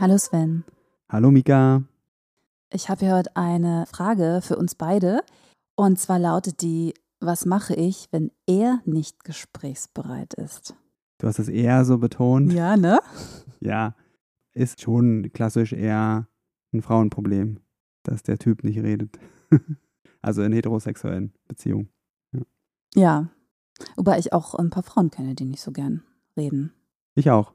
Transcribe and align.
Hallo 0.00 0.16
Sven. 0.16 0.64
Hallo 1.08 1.30
Mika. 1.30 1.82
Ich 2.72 2.88
habe 2.88 3.04
hier 3.04 3.14
heute 3.14 3.36
eine 3.36 3.84
Frage 3.86 4.40
für 4.42 4.56
uns 4.56 4.74
beide. 4.74 5.20
Und 5.76 5.98
zwar 5.98 6.18
lautet 6.18 6.62
die, 6.62 6.94
was 7.20 7.44
mache 7.44 7.74
ich, 7.74 8.08
wenn 8.10 8.32
er 8.46 8.80
nicht 8.86 9.22
gesprächsbereit 9.22 10.34
ist? 10.34 10.74
Du 11.18 11.26
hast 11.28 11.38
es 11.38 11.48
eher 11.48 11.84
so 11.84 11.98
betont. 11.98 12.52
Ja, 12.52 12.76
ne? 12.76 13.00
Ja, 13.60 13.94
ist 14.54 14.80
schon 14.80 15.30
klassisch 15.32 15.72
eher 15.72 16.26
ein 16.72 16.82
Frauenproblem, 16.82 17.60
dass 18.02 18.24
der 18.24 18.38
Typ 18.38 18.64
nicht 18.64 18.80
redet. 18.80 19.20
also 20.22 20.42
in 20.42 20.52
heterosexuellen 20.52 21.32
Beziehungen. 21.46 21.90
Ja. 22.32 22.40
ja, 22.94 23.28
wobei 23.94 24.18
ich 24.18 24.32
auch 24.32 24.54
ein 24.56 24.70
paar 24.70 24.82
Frauen 24.82 25.12
kenne, 25.12 25.36
die 25.36 25.44
nicht 25.44 25.60
so 25.60 25.70
gern 25.70 26.02
reden. 26.36 26.72
Ich 27.14 27.30
auch. 27.30 27.52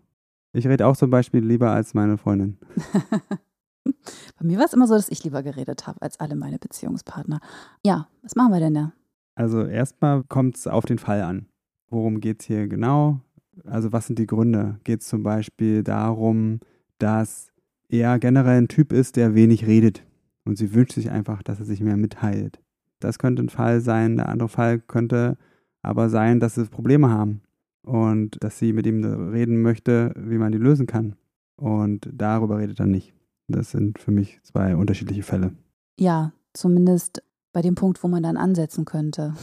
Ich 0.58 0.68
rede 0.68 0.88
auch 0.88 0.98
zum 0.98 1.12
Beispiel 1.12 1.46
lieber 1.46 1.70
als 1.70 1.94
meine 1.94 2.18
Freundin. 2.18 2.58
Bei 3.84 4.44
mir 4.44 4.58
war 4.58 4.66
es 4.66 4.74
immer 4.74 4.88
so, 4.88 4.96
dass 4.96 5.10
ich 5.10 5.24
lieber 5.24 5.44
geredet 5.44 5.86
habe 5.86 6.02
als 6.02 6.20
alle 6.20 6.36
meine 6.36 6.58
Beziehungspartner. 6.58 7.40
Ja, 7.86 8.08
was 8.24 8.36
machen 8.36 8.54
wir 8.54 8.60
denn 8.60 8.74
da? 8.74 8.92
Also 9.36 9.64
erstmal 9.66 10.24
kommt 10.24 10.58
es 10.58 10.66
auf 10.66 10.86
den 10.86 10.98
Fall 10.98 11.22
an. 11.22 11.46
Worum 11.90 12.22
geht 12.22 12.42
es 12.42 12.48
hier 12.48 12.68
genau? 12.68 13.20
Also 13.66 13.94
was 13.94 14.08
sind 14.08 14.18
die 14.18 14.26
Gründe? 14.26 14.80
Geht 14.84 15.02
es 15.02 15.08
zum 15.08 15.22
Beispiel 15.22 15.84
darum, 15.84 16.60
dass 16.98 17.52
er 17.88 18.18
generell 18.18 18.58
ein 18.58 18.68
Typ 18.68 18.92
ist, 18.92 19.16
der 19.16 19.36
wenig 19.36 19.68
redet 19.68 20.04
und 20.44 20.58
sie 20.58 20.74
wünscht 20.74 20.94
sich 20.94 21.12
einfach, 21.12 21.44
dass 21.44 21.60
er 21.60 21.66
sich 21.66 21.82
mehr 21.82 21.98
mitteilt. 21.98 22.60
Das 23.00 23.20
könnte 23.20 23.44
ein 23.44 23.50
Fall 23.50 23.80
sein. 23.80 24.18
Der 24.18 24.28
andere 24.30 24.50
Fall 24.50 24.80
könnte 24.80 25.38
aber 25.84 26.10
sein, 26.10 26.40
dass 26.40 26.56
sie 26.56 26.66
Probleme 26.66 27.10
haben 27.12 27.42
und 27.88 28.44
dass 28.44 28.60
sie 28.60 28.74
mit 28.74 28.86
ihm 28.86 29.04
reden 29.32 29.62
möchte, 29.62 30.14
wie 30.18 30.38
man 30.38 30.52
die 30.52 30.58
lösen 30.58 30.88
kann. 30.88 31.16
Und 31.56 32.10
darüber 32.14 32.58
redet 32.58 32.80
er 32.80 32.86
nicht. 32.86 33.14
Das 33.48 33.72
sind 33.72 33.98
für 33.98 34.12
mich 34.12 34.40
zwei 34.44 34.76
unterschiedliche 34.76 35.24
Fälle. 35.24 35.54
Ja, 35.98 36.34
zumindest 36.54 37.24
bei 37.54 37.62
dem 37.62 37.76
Punkt, 37.76 38.04
wo 38.04 38.10
man 38.10 38.24
dann 38.24 38.36
ansetzen 38.36 38.84
könnte. 38.84 39.34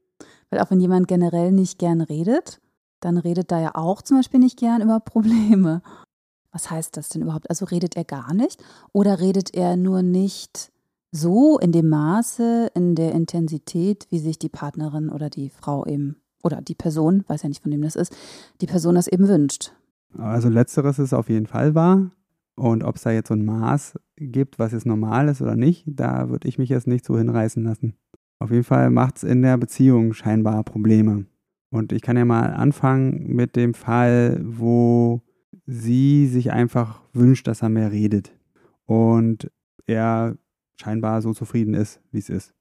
Weil 0.50 0.60
auch 0.60 0.70
wenn 0.70 0.80
jemand 0.80 1.08
generell 1.08 1.50
nicht 1.50 1.78
gern 1.78 2.02
redet, 2.02 2.60
dann 3.00 3.16
redet 3.16 3.50
da 3.50 3.60
ja 3.60 3.74
auch 3.74 4.02
zum 4.02 4.18
Beispiel 4.18 4.40
nicht 4.40 4.58
gern 4.58 4.82
über 4.82 5.00
Probleme. 5.00 5.82
Was 6.52 6.70
heißt 6.70 6.96
das 6.96 7.08
denn 7.08 7.22
überhaupt? 7.22 7.48
Also 7.48 7.64
redet 7.64 7.96
er 7.96 8.04
gar 8.04 8.34
nicht 8.34 8.62
oder 8.92 9.18
redet 9.18 9.54
er 9.54 9.76
nur 9.76 10.02
nicht 10.02 10.70
so 11.10 11.58
in 11.58 11.72
dem 11.72 11.88
Maße, 11.88 12.70
in 12.74 12.94
der 12.94 13.12
Intensität, 13.12 14.06
wie 14.10 14.18
sich 14.18 14.38
die 14.38 14.48
Partnerin 14.48 15.08
oder 15.08 15.30
die 15.30 15.48
Frau 15.48 15.86
eben 15.86 16.16
oder 16.44 16.62
die 16.62 16.74
Person, 16.74 17.24
weiß 17.26 17.42
ja 17.42 17.48
nicht, 17.48 17.62
von 17.62 17.72
wem 17.72 17.82
das 17.82 17.96
ist, 17.96 18.16
die 18.60 18.66
Person 18.66 18.94
das 18.94 19.08
eben 19.08 19.26
wünscht? 19.28 19.72
Also 20.16 20.48
letzteres 20.48 20.98
ist 20.98 21.12
auf 21.12 21.28
jeden 21.28 21.46
Fall 21.46 21.74
wahr. 21.74 22.10
Und 22.56 22.84
ob 22.84 22.96
es 22.96 23.02
da 23.02 23.10
jetzt 23.10 23.28
so 23.28 23.34
ein 23.34 23.44
Maß 23.44 23.98
gibt, 24.16 24.58
was 24.58 24.72
jetzt 24.72 24.86
normal 24.86 25.28
ist 25.28 25.42
oder 25.42 25.56
nicht, 25.56 25.84
da 25.86 26.28
würde 26.28 26.46
ich 26.46 26.58
mich 26.58 26.68
jetzt 26.68 26.86
nicht 26.86 27.04
so 27.04 27.18
hinreißen 27.18 27.64
lassen. 27.64 27.94
Auf 28.38 28.50
jeden 28.50 28.64
Fall 28.64 28.90
macht 28.90 29.16
es 29.16 29.24
in 29.24 29.42
der 29.42 29.56
Beziehung 29.56 30.12
scheinbar 30.12 30.62
Probleme. 30.62 31.26
Und 31.70 31.92
ich 31.92 32.02
kann 32.02 32.16
ja 32.16 32.24
mal 32.24 32.54
anfangen 32.54 33.34
mit 33.34 33.56
dem 33.56 33.74
Fall, 33.74 34.40
wo 34.44 35.22
sie 35.66 36.26
sich 36.28 36.52
einfach 36.52 37.00
wünscht, 37.12 37.48
dass 37.48 37.62
er 37.62 37.70
mehr 37.70 37.90
redet. 37.90 38.32
Und 38.86 39.50
er 39.86 40.36
scheinbar 40.76 41.22
so 41.22 41.32
zufrieden 41.32 41.74
ist, 41.74 42.00
wie 42.12 42.18
es 42.18 42.28
ist. 42.28 42.54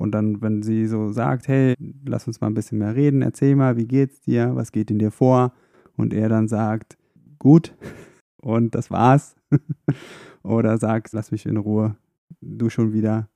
Und 0.00 0.12
dann, 0.12 0.40
wenn 0.40 0.62
sie 0.62 0.86
so 0.86 1.12
sagt, 1.12 1.46
hey, 1.46 1.74
lass 2.06 2.26
uns 2.26 2.40
mal 2.40 2.46
ein 2.46 2.54
bisschen 2.54 2.78
mehr 2.78 2.94
reden, 2.94 3.20
erzähl 3.20 3.54
mal, 3.54 3.76
wie 3.76 3.86
geht's 3.86 4.22
dir, 4.22 4.56
was 4.56 4.72
geht 4.72 4.90
in 4.90 4.98
dir 4.98 5.10
vor? 5.10 5.52
Und 5.94 6.14
er 6.14 6.30
dann 6.30 6.48
sagt, 6.48 6.96
gut, 7.38 7.74
und 8.40 8.74
das 8.74 8.90
war's. 8.90 9.36
Oder 10.42 10.78
sagst, 10.78 11.12
lass 11.12 11.32
mich 11.32 11.44
in 11.44 11.58
Ruhe. 11.58 11.96
Du 12.40 12.70
schon 12.70 12.94
wieder. 12.94 13.28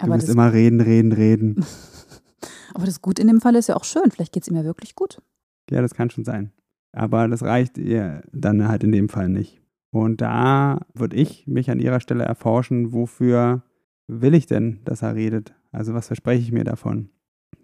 Du 0.00 0.06
Aber 0.06 0.16
musst 0.16 0.28
immer 0.28 0.52
reden, 0.52 0.80
reden, 0.80 1.12
reden. 1.12 1.64
Aber 2.74 2.84
das 2.84 3.00
Gut 3.00 3.20
in 3.20 3.28
dem 3.28 3.40
Fall 3.40 3.54
ist 3.54 3.68
ja 3.68 3.76
auch 3.76 3.84
schön. 3.84 4.10
Vielleicht 4.10 4.32
geht 4.32 4.42
es 4.42 4.48
ihm 4.48 4.56
ja 4.56 4.64
wirklich 4.64 4.96
gut. 4.96 5.22
Ja, 5.70 5.82
das 5.82 5.94
kann 5.94 6.10
schon 6.10 6.24
sein. 6.24 6.50
Aber 6.90 7.28
das 7.28 7.44
reicht 7.44 7.78
ihr 7.78 8.22
dann 8.32 8.66
halt 8.66 8.82
in 8.82 8.90
dem 8.90 9.08
Fall 9.08 9.28
nicht. 9.28 9.62
Und 9.92 10.20
da 10.20 10.80
würde 10.94 11.14
ich 11.14 11.46
mich 11.46 11.70
an 11.70 11.78
ihrer 11.78 12.00
Stelle 12.00 12.24
erforschen, 12.24 12.92
wofür 12.92 13.62
will 14.20 14.34
ich 14.34 14.46
denn, 14.46 14.80
dass 14.84 15.02
er 15.02 15.14
redet? 15.14 15.54
Also 15.70 15.94
was 15.94 16.08
verspreche 16.08 16.42
ich 16.42 16.52
mir 16.52 16.64
davon? 16.64 17.10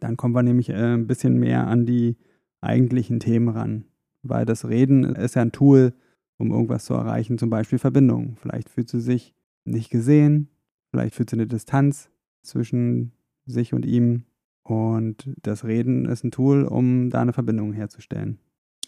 Dann 0.00 0.16
kommen 0.16 0.34
wir 0.34 0.42
nämlich 0.42 0.70
äh, 0.70 0.94
ein 0.94 1.06
bisschen 1.06 1.38
mehr 1.38 1.66
an 1.66 1.86
die 1.86 2.16
eigentlichen 2.60 3.20
Themen 3.20 3.48
ran. 3.48 3.84
Weil 4.22 4.44
das 4.44 4.68
Reden 4.68 5.04
ist 5.04 5.36
ja 5.36 5.42
ein 5.42 5.52
Tool, 5.52 5.92
um 6.38 6.50
irgendwas 6.50 6.84
zu 6.84 6.94
erreichen, 6.94 7.38
zum 7.38 7.50
Beispiel 7.50 7.78
Verbindung. 7.78 8.36
Vielleicht 8.40 8.68
fühlt 8.68 8.88
sie 8.88 9.00
sich 9.00 9.34
nicht 9.64 9.90
gesehen, 9.90 10.48
vielleicht 10.90 11.14
fühlt 11.14 11.30
sie 11.30 11.36
eine 11.36 11.46
Distanz 11.46 12.10
zwischen 12.42 13.12
sich 13.46 13.74
und 13.74 13.84
ihm. 13.84 14.24
Und 14.62 15.30
das 15.42 15.64
Reden 15.64 16.04
ist 16.06 16.24
ein 16.24 16.30
Tool, 16.30 16.64
um 16.64 17.10
da 17.10 17.22
eine 17.22 17.32
Verbindung 17.32 17.72
herzustellen. 17.72 18.38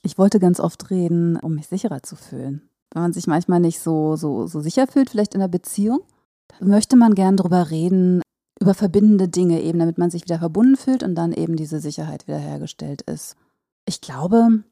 Ich 0.02 0.18
wollte 0.18 0.38
ganz 0.38 0.60
oft 0.60 0.90
reden, 0.90 1.36
um 1.36 1.54
mich 1.54 1.68
sicherer 1.68 2.02
zu 2.02 2.16
fühlen. 2.16 2.62
Wenn 2.92 3.02
man 3.02 3.12
sich 3.12 3.26
manchmal 3.26 3.60
nicht 3.60 3.80
so, 3.80 4.16
so, 4.16 4.46
so 4.46 4.60
sicher 4.60 4.86
fühlt, 4.86 5.10
vielleicht 5.10 5.34
in 5.34 5.40
der 5.40 5.48
Beziehung, 5.48 6.00
möchte 6.60 6.96
man 6.96 7.14
gern 7.14 7.36
darüber 7.36 7.70
reden, 7.70 8.22
über 8.60 8.74
verbindende 8.74 9.28
Dinge 9.28 9.62
eben, 9.62 9.78
damit 9.78 9.98
man 9.98 10.10
sich 10.10 10.22
wieder 10.22 10.38
verbunden 10.38 10.76
fühlt 10.76 11.02
und 11.02 11.14
dann 11.14 11.32
eben 11.32 11.56
diese 11.56 11.80
Sicherheit 11.80 12.26
wiederhergestellt 12.26 13.02
ist. 13.02 13.36
Ich 13.86 14.00
glaube, 14.00 14.62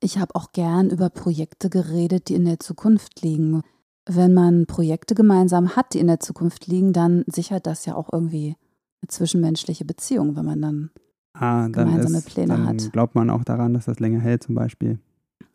ich 0.00 0.18
habe 0.18 0.34
auch 0.34 0.52
gern 0.52 0.90
über 0.90 1.10
Projekte 1.10 1.70
geredet, 1.70 2.28
die 2.28 2.34
in 2.34 2.44
der 2.44 2.60
Zukunft 2.60 3.20
liegen. 3.22 3.62
Wenn 4.06 4.32
man 4.32 4.66
Projekte 4.66 5.14
gemeinsam 5.14 5.76
hat, 5.76 5.92
die 5.92 5.98
in 5.98 6.06
der 6.06 6.20
Zukunft 6.20 6.66
liegen, 6.66 6.92
dann 6.92 7.24
sichert 7.26 7.66
das 7.66 7.84
ja 7.84 7.94
auch 7.94 8.08
irgendwie 8.12 8.56
eine 9.02 9.08
zwischenmenschliche 9.08 9.84
Beziehung, 9.84 10.34
wenn 10.36 10.46
man 10.46 10.62
dann, 10.62 10.90
ah, 11.34 11.68
dann 11.68 11.72
gemeinsame 11.72 12.18
ist, 12.18 12.26
Pläne 12.26 12.48
dann 12.48 12.66
hat. 12.66 12.92
Glaubt 12.92 13.14
man 13.14 13.28
auch 13.28 13.44
daran, 13.44 13.74
dass 13.74 13.84
das 13.84 14.00
länger 14.00 14.20
hält, 14.20 14.42
zum 14.42 14.54
Beispiel. 14.54 14.98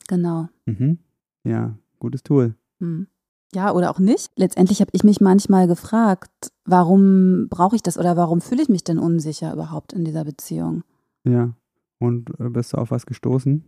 Genau. 0.08 0.50
Mhm. 0.66 1.00
Ja, 1.44 1.76
gutes 2.00 2.22
Tool. 2.22 2.54
Hm. 2.80 3.08
Ja, 3.54 3.72
oder 3.72 3.92
auch 3.92 4.00
nicht. 4.00 4.32
Letztendlich 4.36 4.82
habe 4.82 4.90
ich 4.94 5.04
mich 5.04 5.22
manchmal 5.22 5.68
gefragt, 5.68 6.32
warum 6.66 7.48
brauche 7.50 7.76
ich 7.76 7.84
das 7.84 7.98
oder 7.98 8.18
warum 8.18 8.42
fühle 8.42 8.64
ich 8.64 8.70
mich 8.70 8.84
denn 8.84 8.98
unsicher 8.98 9.54
überhaupt 9.54 9.94
in 9.94 10.04
dieser 10.06 10.26
Beziehung? 10.26 10.84
Ja. 11.24 11.54
Und 12.00 12.32
äh, 12.40 12.50
bist 12.50 12.74
du 12.74 12.78
auf 12.78 12.92
was 12.92 13.06
gestoßen? 13.06 13.64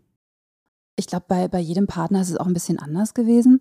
Ich 0.95 1.07
glaube, 1.07 1.25
bei, 1.27 1.47
bei 1.47 1.59
jedem 1.59 1.87
Partner 1.87 2.21
ist 2.21 2.29
es 2.29 2.37
auch 2.37 2.47
ein 2.47 2.53
bisschen 2.53 2.79
anders 2.79 3.13
gewesen. 3.13 3.59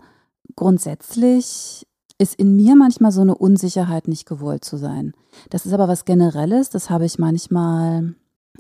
Grundsätzlich 0.57 1.87
ist 2.19 2.35
in 2.37 2.57
mir 2.57 2.77
manchmal 2.77 3.13
so 3.13 3.21
eine 3.21 3.35
Unsicherheit, 3.35 4.09
nicht 4.09 4.27
gewollt 4.27 4.65
zu 4.65 4.77
sein. 4.77 5.13
Das 5.51 5.67
ist 5.67 5.73
aber 5.73 5.89
was 5.89 6.05
Generelles, 6.05 6.71
das 6.71 6.91
habe 6.91 7.05
ich 7.05 7.19
manchmal 7.19 8.15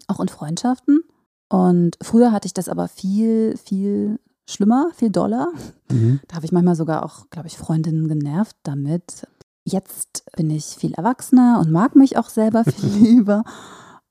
auch 0.08 0.20
in 0.20 0.28
Freundschaften. 0.28 1.02
Und 1.48 1.96
früher 2.02 2.32
hatte 2.32 2.46
ich 2.46 2.54
das 2.54 2.68
aber 2.68 2.88
viel, 2.88 3.56
viel 3.56 4.18
schlimmer, 4.48 4.90
viel 4.94 5.10
doller. 5.10 5.48
Mhm. 5.90 6.20
Da 6.28 6.36
habe 6.36 6.46
ich 6.46 6.52
manchmal 6.52 6.76
sogar 6.76 7.04
auch, 7.04 7.30
glaube 7.30 7.48
ich, 7.48 7.56
Freundinnen 7.56 8.08
genervt 8.08 8.56
damit. 8.62 9.26
Jetzt 9.64 10.24
bin 10.36 10.50
ich 10.50 10.64
viel 10.64 10.92
erwachsener 10.94 11.58
und 11.60 11.70
mag 11.70 11.96
mich 11.96 12.18
auch 12.18 12.28
selber 12.28 12.64
viel 12.64 12.88
lieber. 12.88 13.44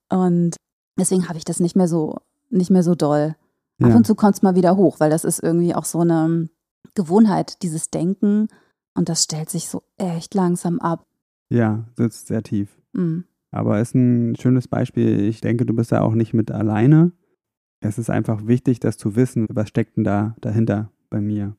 Und 0.09 0.55
deswegen 0.97 1.27
habe 1.27 1.37
ich 1.37 1.45
das 1.45 1.59
nicht 1.59 1.75
mehr 1.75 1.87
so, 1.87 2.17
nicht 2.49 2.71
mehr 2.71 2.83
so 2.83 2.95
doll. 2.95 3.35
Ja. 3.79 3.87
Ab 3.87 3.95
und 3.95 4.07
zu 4.07 4.15
kommt 4.15 4.35
es 4.35 4.41
mal 4.41 4.55
wieder 4.55 4.77
hoch, 4.77 4.99
weil 4.99 5.09
das 5.09 5.23
ist 5.23 5.41
irgendwie 5.41 5.75
auch 5.75 5.85
so 5.85 5.99
eine 5.99 6.49
Gewohnheit, 6.95 7.61
dieses 7.63 7.89
Denken. 7.89 8.47
Und 8.95 9.09
das 9.09 9.23
stellt 9.23 9.49
sich 9.49 9.69
so 9.69 9.83
echt 9.97 10.33
langsam 10.33 10.79
ab. 10.79 11.05
Ja, 11.49 11.85
sitzt 11.95 12.27
sehr 12.27 12.43
tief. 12.43 12.69
Mhm. 12.93 13.25
Aber 13.51 13.79
ist 13.79 13.93
ein 13.93 14.35
schönes 14.35 14.67
Beispiel. 14.67 15.21
Ich 15.21 15.41
denke, 15.41 15.65
du 15.65 15.73
bist 15.73 15.91
ja 15.91 16.01
auch 16.01 16.15
nicht 16.15 16.33
mit 16.33 16.49
alleine. 16.49 17.11
Es 17.85 17.97
ist 17.97 18.09
einfach 18.09 18.47
wichtig, 18.47 18.79
das 18.79 18.97
zu 18.97 19.17
wissen, 19.17 19.45
was 19.49 19.67
steckt 19.67 19.97
denn 19.97 20.05
da 20.05 20.35
dahinter 20.39 20.89
bei 21.09 21.19
mir. 21.19 21.57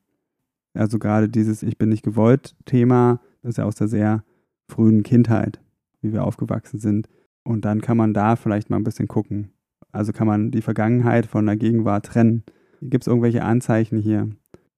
Also 0.73 0.97
gerade 0.97 1.29
dieses 1.29 1.61
Ich 1.61 1.77
bin 1.77 1.89
nicht 1.89 2.03
gewollt 2.03 2.55
Thema 2.65 3.21
ist 3.43 3.59
ja 3.59 3.65
aus 3.65 3.75
der 3.75 3.87
sehr 3.87 4.23
frühen 4.67 5.03
Kindheit, 5.03 5.61
wie 6.01 6.13
wir 6.13 6.23
aufgewachsen 6.23 6.79
sind. 6.79 7.07
Und 7.43 7.63
dann 7.63 7.79
kann 7.79 7.95
man 7.95 8.15
da 8.15 8.37
vielleicht 8.37 8.71
mal 8.71 8.77
ein 8.77 8.83
bisschen 8.83 9.07
gucken, 9.07 9.51
also 9.91 10.13
kann 10.13 10.25
man 10.25 10.49
die 10.49 10.63
Vergangenheit 10.63 11.27
von 11.27 11.45
der 11.45 11.57
Gegenwart 11.57 12.07
trennen. 12.07 12.43
Gibt 12.81 13.03
es 13.03 13.07
irgendwelche 13.07 13.43
Anzeichen 13.43 13.99
hier, 13.99 14.29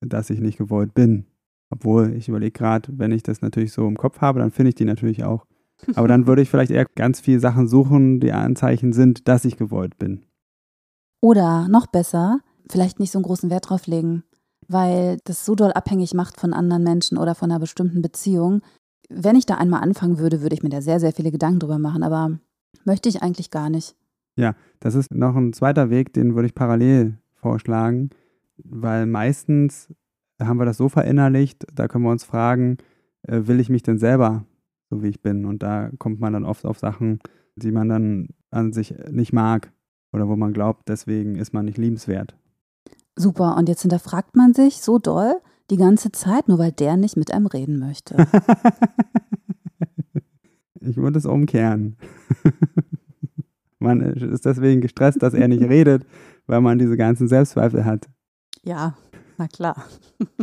dass 0.01 0.29
ich 0.29 0.41
nicht 0.41 0.57
gewollt 0.57 0.93
bin? 0.93 1.27
Obwohl, 1.69 2.13
ich 2.13 2.27
überlege 2.27 2.51
gerade, 2.51 2.89
wenn 2.97 3.13
ich 3.13 3.23
das 3.23 3.41
natürlich 3.41 3.71
so 3.71 3.87
im 3.87 3.95
Kopf 3.95 4.19
habe, 4.19 4.39
dann 4.39 4.51
finde 4.51 4.69
ich 4.69 4.75
die 4.75 4.85
natürlich 4.85 5.23
auch. 5.23 5.45
Aber 5.95 6.09
dann 6.09 6.27
würde 6.27 6.41
ich 6.41 6.49
vielleicht 6.49 6.71
eher 6.71 6.87
ganz 6.95 7.21
viele 7.21 7.39
Sachen 7.39 7.69
suchen, 7.69 8.19
die 8.19 8.33
Anzeichen 8.33 8.91
sind, 8.91 9.29
dass 9.29 9.45
ich 9.45 9.55
gewollt 9.55 9.97
bin. 9.97 10.26
Oder 11.21 11.67
noch 11.67 11.87
besser, 11.87 12.39
vielleicht 12.69 12.99
nicht 12.99 13.11
so 13.11 13.19
einen 13.19 13.25
großen 13.25 13.49
Wert 13.49 13.69
drauf 13.69 13.87
legen, 13.87 14.23
weil 14.67 15.17
das 15.23 15.45
so 15.45 15.55
doll 15.55 15.71
abhängig 15.71 16.13
macht 16.13 16.39
von 16.39 16.53
anderen 16.53 16.83
Menschen 16.83 17.17
oder 17.17 17.35
von 17.35 17.51
einer 17.51 17.59
bestimmten 17.59 18.01
Beziehung. 18.01 18.61
Wenn 19.09 19.35
ich 19.35 19.45
da 19.45 19.55
einmal 19.55 19.81
anfangen 19.81 20.19
würde, 20.19 20.41
würde 20.41 20.55
ich 20.55 20.63
mir 20.63 20.69
da 20.69 20.81
sehr, 20.81 20.99
sehr 20.99 21.13
viele 21.13 21.31
Gedanken 21.31 21.59
drüber 21.59 21.79
machen, 21.79 22.03
aber 22.03 22.39
möchte 22.85 23.09
ich 23.09 23.21
eigentlich 23.23 23.51
gar 23.51 23.69
nicht. 23.69 23.95
Ja, 24.35 24.55
das 24.79 24.95
ist 24.95 25.11
noch 25.13 25.35
ein 25.35 25.53
zweiter 25.53 25.89
Weg, 25.89 26.13
den 26.13 26.35
würde 26.35 26.47
ich 26.47 26.55
parallel 26.55 27.17
vorschlagen, 27.35 28.11
weil 28.57 29.05
meistens 29.05 29.91
haben 30.39 30.59
wir 30.59 30.65
das 30.65 30.77
so 30.77 30.89
verinnerlicht, 30.89 31.65
da 31.73 31.87
können 31.87 32.03
wir 32.03 32.11
uns 32.11 32.23
fragen, 32.23 32.77
äh, 33.23 33.41
will 33.45 33.59
ich 33.59 33.69
mich 33.69 33.81
denn 33.81 33.97
selber 33.97 34.45
so 34.89 35.03
wie 35.03 35.09
ich 35.09 35.21
bin? 35.21 35.45
Und 35.45 35.63
da 35.63 35.89
kommt 35.97 36.19
man 36.19 36.33
dann 36.33 36.45
oft 36.45 36.65
auf 36.65 36.79
Sachen, 36.79 37.19
die 37.55 37.71
man 37.71 37.89
dann 37.89 38.29
an 38.51 38.73
sich 38.73 38.93
nicht 39.09 39.33
mag 39.33 39.71
oder 40.11 40.27
wo 40.27 40.35
man 40.35 40.53
glaubt, 40.53 40.87
deswegen 40.87 41.35
ist 41.35 41.53
man 41.53 41.65
nicht 41.65 41.77
liebenswert. 41.77 42.35
Super, 43.15 43.57
und 43.57 43.67
jetzt 43.67 43.81
hinterfragt 43.81 44.35
man 44.35 44.53
sich 44.53 44.81
so 44.81 44.99
doll 44.99 45.33
die 45.69 45.77
ganze 45.77 46.11
Zeit, 46.11 46.47
nur 46.47 46.59
weil 46.59 46.71
der 46.71 46.97
nicht 46.97 47.17
mit 47.17 47.33
einem 47.33 47.47
reden 47.47 47.79
möchte. 47.79 48.15
ich 50.79 50.97
würde 50.97 51.17
es 51.17 51.25
umkehren. 51.25 51.97
man 53.79 54.01
ist 54.01 54.45
deswegen 54.45 54.81
gestresst, 54.81 55.21
dass 55.21 55.33
er 55.33 55.47
nicht 55.47 55.63
redet, 55.69 56.05
weil 56.45 56.61
man 56.61 56.79
diese 56.79 56.95
ganzen 56.95 57.27
Selbstzweifel 57.27 57.85
hat. 57.85 58.07
Ja, 58.63 58.95
na 59.37 59.47
klar. 59.47 59.83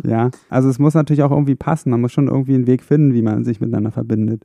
ja, 0.05 0.31
also 0.49 0.69
es 0.69 0.79
muss 0.79 0.95
natürlich 0.95 1.23
auch 1.23 1.31
irgendwie 1.31 1.57
passen. 1.57 1.91
Man 1.91 2.01
muss 2.01 2.13
schon 2.13 2.29
irgendwie 2.29 2.55
einen 2.55 2.67
Weg 2.67 2.83
finden, 2.83 3.15
wie 3.15 3.23
man 3.23 3.45
sich 3.45 3.61
miteinander 3.61 3.91
verbindet. 3.93 4.45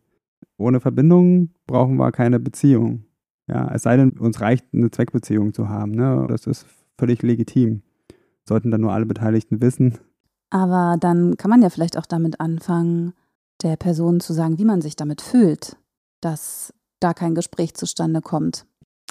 Ohne 0.58 0.80
Verbindung 0.80 1.50
brauchen 1.68 1.98
wir 1.98 2.12
keine 2.12 2.40
Beziehung. 2.40 3.06
Ja, 3.50 3.72
es 3.74 3.82
sei 3.82 3.98
denn, 3.98 4.12
uns 4.12 4.42
reicht 4.42 4.66
eine 4.74 4.92
Zweckbeziehung 4.92 5.54
zu 5.54 5.70
haben. 5.70 5.92
Ne? 5.92 6.26
Das 6.30 6.46
ist 6.46 6.68
völlig 6.98 7.24
legitim. 7.24 7.82
Sollten 8.48 8.70
dann 8.70 8.82
nur 8.82 8.94
alle 8.94 9.06
Beteiligten 9.06 9.62
wissen. 9.62 9.98
Aber 10.52 10.98
dann 11.00 11.36
kann 11.38 11.50
man 11.50 11.62
ja 11.62 11.70
vielleicht 11.70 11.98
auch 11.98 12.06
damit 12.06 12.40
anfangen, 12.40 13.14
der 13.64 13.76
Person 13.76 14.20
zu 14.20 14.34
sagen, 14.34 14.58
wie 14.58 14.66
man 14.66 14.82
sich 14.82 14.96
damit 14.96 15.22
fühlt, 15.22 15.78
dass 16.22 16.74
da 17.00 17.14
kein 17.14 17.36
Gespräch 17.36 17.74
zustande 17.74 18.22
kommt. 18.22 18.66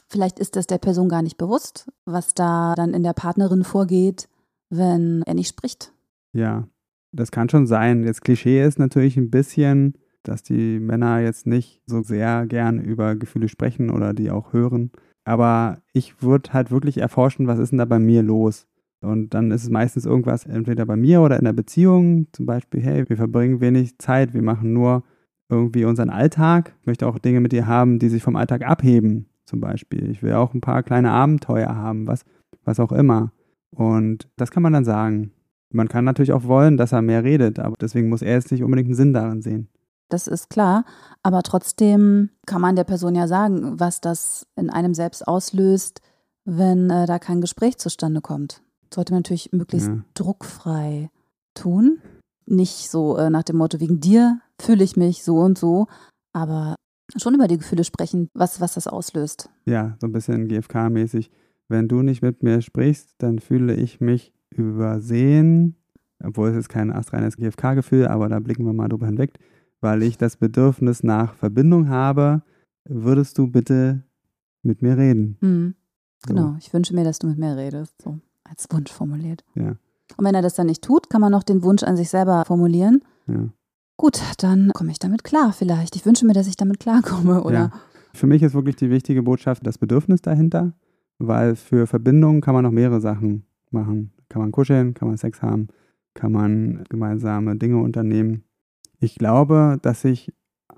Vielleicht 0.08 0.38
ist 0.38 0.56
das 0.56 0.66
der 0.66 0.78
Person 0.78 1.08
gar 1.08 1.22
nicht 1.22 1.36
bewusst, 1.36 1.90
was 2.04 2.34
da 2.34 2.74
dann 2.74 2.94
in 2.94 3.02
der 3.02 3.12
Partnerin 3.12 3.64
vorgeht, 3.64 4.28
wenn 4.70 5.22
er 5.26 5.34
nicht 5.34 5.48
spricht. 5.48 5.92
Ja, 6.32 6.66
das 7.12 7.30
kann 7.30 7.48
schon 7.48 7.66
sein. 7.66 8.04
Jetzt 8.04 8.22
Klischee 8.22 8.62
ist 8.62 8.78
natürlich 8.78 9.16
ein 9.16 9.30
bisschen, 9.30 9.94
dass 10.28 10.42
die 10.42 10.78
Männer 10.78 11.20
jetzt 11.20 11.46
nicht 11.46 11.82
so 11.86 12.02
sehr 12.02 12.46
gern 12.46 12.80
über 12.80 13.16
Gefühle 13.16 13.48
sprechen 13.48 13.90
oder 13.90 14.14
die 14.14 14.30
auch 14.30 14.52
hören. 14.52 14.90
Aber 15.24 15.78
ich 15.92 16.22
würde 16.22 16.52
halt 16.52 16.70
wirklich 16.70 16.98
erforschen, 16.98 17.46
was 17.46 17.58
ist 17.58 17.70
denn 17.70 17.78
da 17.78 17.84
bei 17.84 17.98
mir 17.98 18.22
los? 18.22 18.66
Und 19.00 19.34
dann 19.34 19.50
ist 19.50 19.62
es 19.62 19.70
meistens 19.70 20.06
irgendwas 20.06 20.46
entweder 20.46 20.86
bei 20.86 20.96
mir 20.96 21.20
oder 21.20 21.38
in 21.38 21.44
der 21.44 21.52
Beziehung. 21.52 22.26
Zum 22.32 22.46
Beispiel, 22.46 22.80
hey, 22.80 23.08
wir 23.08 23.16
verbringen 23.16 23.60
wenig 23.60 23.98
Zeit, 23.98 24.34
wir 24.34 24.42
machen 24.42 24.72
nur 24.72 25.04
irgendwie 25.48 25.84
unseren 25.84 26.10
Alltag. 26.10 26.74
Ich 26.80 26.86
möchte 26.86 27.06
auch 27.06 27.18
Dinge 27.18 27.40
mit 27.40 27.52
dir 27.52 27.66
haben, 27.66 27.98
die 27.98 28.08
sich 28.08 28.22
vom 28.22 28.36
Alltag 28.36 28.62
abheben. 28.66 29.26
Zum 29.44 29.60
Beispiel. 29.60 30.10
Ich 30.10 30.22
will 30.22 30.34
auch 30.34 30.52
ein 30.52 30.60
paar 30.60 30.82
kleine 30.82 31.10
Abenteuer 31.10 31.74
haben, 31.74 32.06
was, 32.06 32.24
was 32.64 32.80
auch 32.80 32.92
immer. 32.92 33.32
Und 33.70 34.28
das 34.36 34.50
kann 34.50 34.62
man 34.62 34.72
dann 34.72 34.84
sagen. 34.84 35.32
Man 35.70 35.88
kann 35.88 36.04
natürlich 36.04 36.32
auch 36.32 36.44
wollen, 36.44 36.76
dass 36.76 36.92
er 36.92 37.02
mehr 37.02 37.24
redet, 37.24 37.58
aber 37.58 37.76
deswegen 37.80 38.08
muss 38.08 38.22
er 38.22 38.34
jetzt 38.34 38.50
nicht 38.50 38.62
unbedingt 38.62 38.88
einen 38.88 38.94
Sinn 38.94 39.12
darin 39.12 39.42
sehen. 39.42 39.68
Das 40.08 40.26
ist 40.26 40.48
klar, 40.48 40.84
aber 41.22 41.42
trotzdem 41.42 42.30
kann 42.46 42.60
man 42.60 42.76
der 42.76 42.84
Person 42.84 43.14
ja 43.14 43.26
sagen, 43.28 43.78
was 43.78 44.00
das 44.00 44.46
in 44.56 44.70
einem 44.70 44.94
selbst 44.94 45.26
auslöst, 45.26 46.00
wenn 46.44 46.88
äh, 46.90 47.06
da 47.06 47.18
kein 47.18 47.40
Gespräch 47.40 47.78
zustande 47.78 48.20
kommt. 48.20 48.62
Sollte 48.92 49.12
man 49.12 49.20
natürlich 49.20 49.52
möglichst 49.52 49.88
ja. 49.88 50.02
druckfrei 50.14 51.10
tun. 51.54 52.00
Nicht 52.46 52.90
so 52.90 53.16
äh, 53.18 53.28
nach 53.28 53.42
dem 53.42 53.56
Motto, 53.56 53.80
wegen 53.80 54.00
dir 54.00 54.40
fühle 54.58 54.82
ich 54.82 54.96
mich 54.96 55.22
so 55.24 55.36
und 55.38 55.58
so, 55.58 55.88
aber 56.32 56.74
schon 57.16 57.34
über 57.34 57.48
die 57.48 57.58
Gefühle 57.58 57.84
sprechen, 57.84 58.28
was, 58.32 58.62
was 58.62 58.74
das 58.74 58.86
auslöst. 58.86 59.50
Ja, 59.66 59.96
so 60.00 60.06
ein 60.06 60.12
bisschen 60.12 60.48
GFK-mäßig 60.48 61.30
wenn 61.68 61.88
du 61.88 62.02
nicht 62.02 62.22
mit 62.22 62.42
mir 62.42 62.60
sprichst, 62.62 63.14
dann 63.18 63.38
fühle 63.38 63.74
ich 63.74 64.00
mich 64.00 64.32
übersehen, 64.50 65.76
obwohl 66.22 66.48
es 66.48 66.56
ist 66.56 66.68
kein 66.68 66.90
astreines 66.90 67.36
GFK-Gefühl, 67.36 68.06
aber 68.06 68.28
da 68.28 68.40
blicken 68.40 68.64
wir 68.64 68.72
mal 68.72 68.88
drüber 68.88 69.06
hinweg, 69.06 69.38
weil 69.80 70.02
ich 70.02 70.18
das 70.18 70.36
Bedürfnis 70.36 71.02
nach 71.02 71.34
Verbindung 71.34 71.88
habe, 71.88 72.42
würdest 72.84 73.38
du 73.38 73.46
bitte 73.48 74.02
mit 74.62 74.82
mir 74.82 74.96
reden. 74.96 75.36
Mhm. 75.40 75.74
Genau, 76.26 76.52
so. 76.52 76.56
ich 76.58 76.72
wünsche 76.72 76.94
mir, 76.94 77.04
dass 77.04 77.18
du 77.18 77.28
mit 77.28 77.38
mir 77.38 77.56
redest, 77.56 78.00
so 78.02 78.18
als 78.44 78.66
Wunsch 78.70 78.90
formuliert. 78.90 79.44
Ja. 79.54 79.76
Und 80.16 80.24
wenn 80.24 80.34
er 80.34 80.42
das 80.42 80.54
dann 80.54 80.66
nicht 80.66 80.82
tut, 80.82 81.10
kann 81.10 81.20
man 81.20 81.30
noch 81.30 81.42
den 81.42 81.62
Wunsch 81.62 81.82
an 81.82 81.96
sich 81.96 82.08
selber 82.08 82.44
formulieren. 82.46 83.02
Ja. 83.26 83.50
Gut, 83.96 84.20
dann 84.38 84.70
komme 84.74 84.90
ich 84.90 84.98
damit 84.98 85.22
klar 85.22 85.52
vielleicht. 85.52 85.96
Ich 85.96 86.06
wünsche 86.06 86.26
mir, 86.26 86.32
dass 86.32 86.48
ich 86.48 86.56
damit 86.56 86.80
klarkomme, 86.80 87.42
oder? 87.44 87.54
Ja. 87.54 87.72
Für 88.14 88.26
mich 88.26 88.42
ist 88.42 88.54
wirklich 88.54 88.76
die 88.76 88.90
wichtige 88.90 89.22
Botschaft 89.22 89.66
das 89.66 89.78
Bedürfnis 89.78 90.22
dahinter 90.22 90.72
weil 91.18 91.56
für 91.56 91.86
Verbindungen 91.86 92.40
kann 92.40 92.54
man 92.54 92.64
noch 92.64 92.70
mehrere 92.70 93.00
Sachen 93.00 93.44
machen. 93.70 94.12
Kann 94.28 94.42
man 94.42 94.52
kuscheln, 94.52 94.94
kann 94.94 95.08
man 95.08 95.16
Sex 95.16 95.42
haben, 95.42 95.68
kann 96.14 96.32
man 96.32 96.84
gemeinsame 96.88 97.56
Dinge 97.56 97.78
unternehmen. 97.78 98.44
Ich 99.00 99.16
glaube, 99.16 99.78
dass 99.82 100.02
sich 100.02 100.32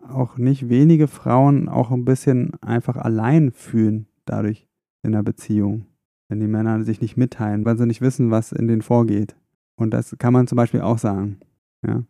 auch 0.09 0.37
nicht 0.39 0.69
wenige 0.69 1.09
Frauen 1.09 1.69
auch 1.69 1.91
ein 1.91 2.05
bisschen 2.05 2.53
einfach 2.61 2.97
allein 2.97 3.53
fühlen 3.53 4.07
dadurch 4.25 4.67
in 5.03 5.13
der 5.13 5.23
Beziehung, 5.23 5.87
wenn 6.29 6.41
die 6.41 6.47
Männer 6.47 6.85
sich 6.85 7.01
nicht 7.01 7.17
mitteilen, 7.17 7.65
weil 7.65 7.79
sie 7.79 7.87
nicht 7.87 8.01
wissen, 8.01 8.31
was 8.31 8.53
in 8.53 8.69
denen 8.69 8.83
vorgeht. 8.83 9.37
Und 9.77 9.95
das 9.95 10.17
kann 10.19 10.33
man 10.33 10.47
zum 10.47 10.57
Beispiel 10.57 10.83
auch 10.83 10.99
sagen. 10.99 11.39
Ja. 11.87 12.03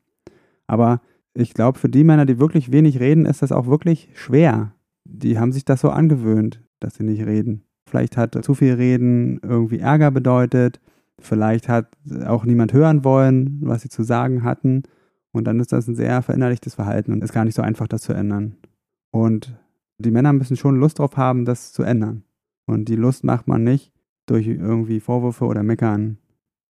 Aber 0.66 1.00
ich 1.34 1.54
glaube, 1.54 1.78
für 1.78 1.88
die 1.88 2.04
Männer, 2.04 2.26
die 2.26 2.40
wirklich 2.40 2.72
wenig 2.72 2.98
reden, 2.98 3.26
ist 3.26 3.42
das 3.42 3.52
auch 3.52 3.66
wirklich 3.66 4.10
schwer. 4.14 4.72
Die 5.04 5.38
haben 5.38 5.52
sich 5.52 5.64
das 5.64 5.80
so 5.80 5.90
angewöhnt, 5.90 6.62
dass 6.80 6.96
sie 6.96 7.04
nicht 7.04 7.24
reden. 7.24 7.62
Vielleicht 7.88 8.16
hat 8.16 8.44
zu 8.44 8.54
viel 8.54 8.74
Reden 8.74 9.40
irgendwie 9.42 9.78
Ärger 9.78 10.10
bedeutet. 10.10 10.80
Vielleicht 11.18 11.68
hat 11.68 11.88
auch 12.26 12.44
niemand 12.44 12.72
hören 12.72 13.04
wollen, 13.04 13.58
was 13.62 13.82
sie 13.82 13.88
zu 13.88 14.02
sagen 14.02 14.42
hatten. 14.42 14.82
Und 15.32 15.44
dann 15.44 15.60
ist 15.60 15.72
das 15.72 15.87
ein 15.87 15.94
sehr 15.94 16.22
verinnerlichtes 16.22 16.75
Verhalten 16.75 17.12
und 17.12 17.22
ist 17.22 17.32
gar 17.32 17.44
nicht 17.44 17.54
so 17.54 17.62
einfach, 17.62 17.87
das 17.87 18.02
zu 18.02 18.12
ändern. 18.12 18.56
Und 19.12 19.54
die 19.99 20.10
Männer 20.10 20.32
müssen 20.32 20.56
schon 20.56 20.76
Lust 20.76 20.99
drauf 20.99 21.16
haben, 21.16 21.44
das 21.44 21.72
zu 21.72 21.82
ändern. 21.82 22.25
Und 22.66 22.87
die 22.88 22.96
Lust 22.96 23.25
macht 23.25 23.49
man 23.49 23.64
nicht 23.64 23.92
durch 24.26 24.46
irgendwie 24.46 25.00
Vorwürfe 25.00 25.44
oder 25.44 25.62
Meckern. 25.62 26.18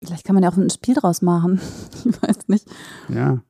Vielleicht 0.03 0.25
kann 0.25 0.33
man 0.33 0.43
ja 0.43 0.49
auch 0.49 0.57
ein 0.57 0.69
Spiel 0.69 0.95
draus 0.95 1.21
machen. 1.21 1.59
ich 2.05 2.21
weiß 2.21 2.47
nicht. 2.47 2.67
Ja. 3.09 3.43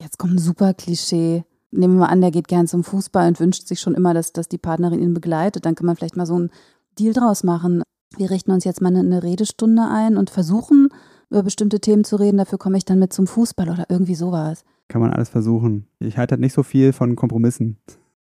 Jetzt 0.00 0.18
kommt 0.18 0.34
ein 0.34 0.38
super 0.38 0.74
Klischee. 0.74 1.44
Nehmen 1.70 1.94
wir 1.94 2.00
mal 2.00 2.06
an, 2.06 2.20
der 2.20 2.30
geht 2.30 2.48
gern 2.48 2.66
zum 2.66 2.82
Fußball 2.82 3.28
und 3.28 3.38
wünscht 3.38 3.68
sich 3.68 3.80
schon 3.80 3.94
immer, 3.94 4.14
dass, 4.14 4.32
dass 4.32 4.48
die 4.48 4.58
Partnerin 4.58 5.00
ihn 5.00 5.14
begleitet. 5.14 5.66
Dann 5.66 5.74
kann 5.74 5.86
man 5.86 5.96
vielleicht 5.96 6.16
mal 6.16 6.26
so 6.26 6.38
ein 6.38 6.50
Deal 6.98 7.12
draus 7.12 7.44
machen. 7.44 7.82
Wir 8.16 8.30
richten 8.30 8.50
uns 8.50 8.64
jetzt 8.64 8.80
mal 8.80 8.94
eine 8.96 9.22
Redestunde 9.22 9.86
ein 9.88 10.16
und 10.16 10.30
versuchen, 10.30 10.88
über 11.30 11.42
bestimmte 11.42 11.80
Themen 11.80 12.04
zu 12.04 12.16
reden. 12.16 12.38
Dafür 12.38 12.58
komme 12.58 12.76
ich 12.76 12.84
dann 12.84 12.98
mit 12.98 13.12
zum 13.12 13.26
Fußball 13.26 13.68
oder 13.68 13.86
irgendwie 13.88 14.14
sowas. 14.14 14.64
Kann 14.88 15.00
man 15.00 15.12
alles 15.12 15.28
versuchen. 15.28 15.86
Ich 15.98 16.18
halte 16.18 16.32
halt 16.32 16.40
nicht 16.40 16.52
so 16.52 16.62
viel 16.62 16.92
von 16.92 17.16
Kompromissen. 17.16 17.76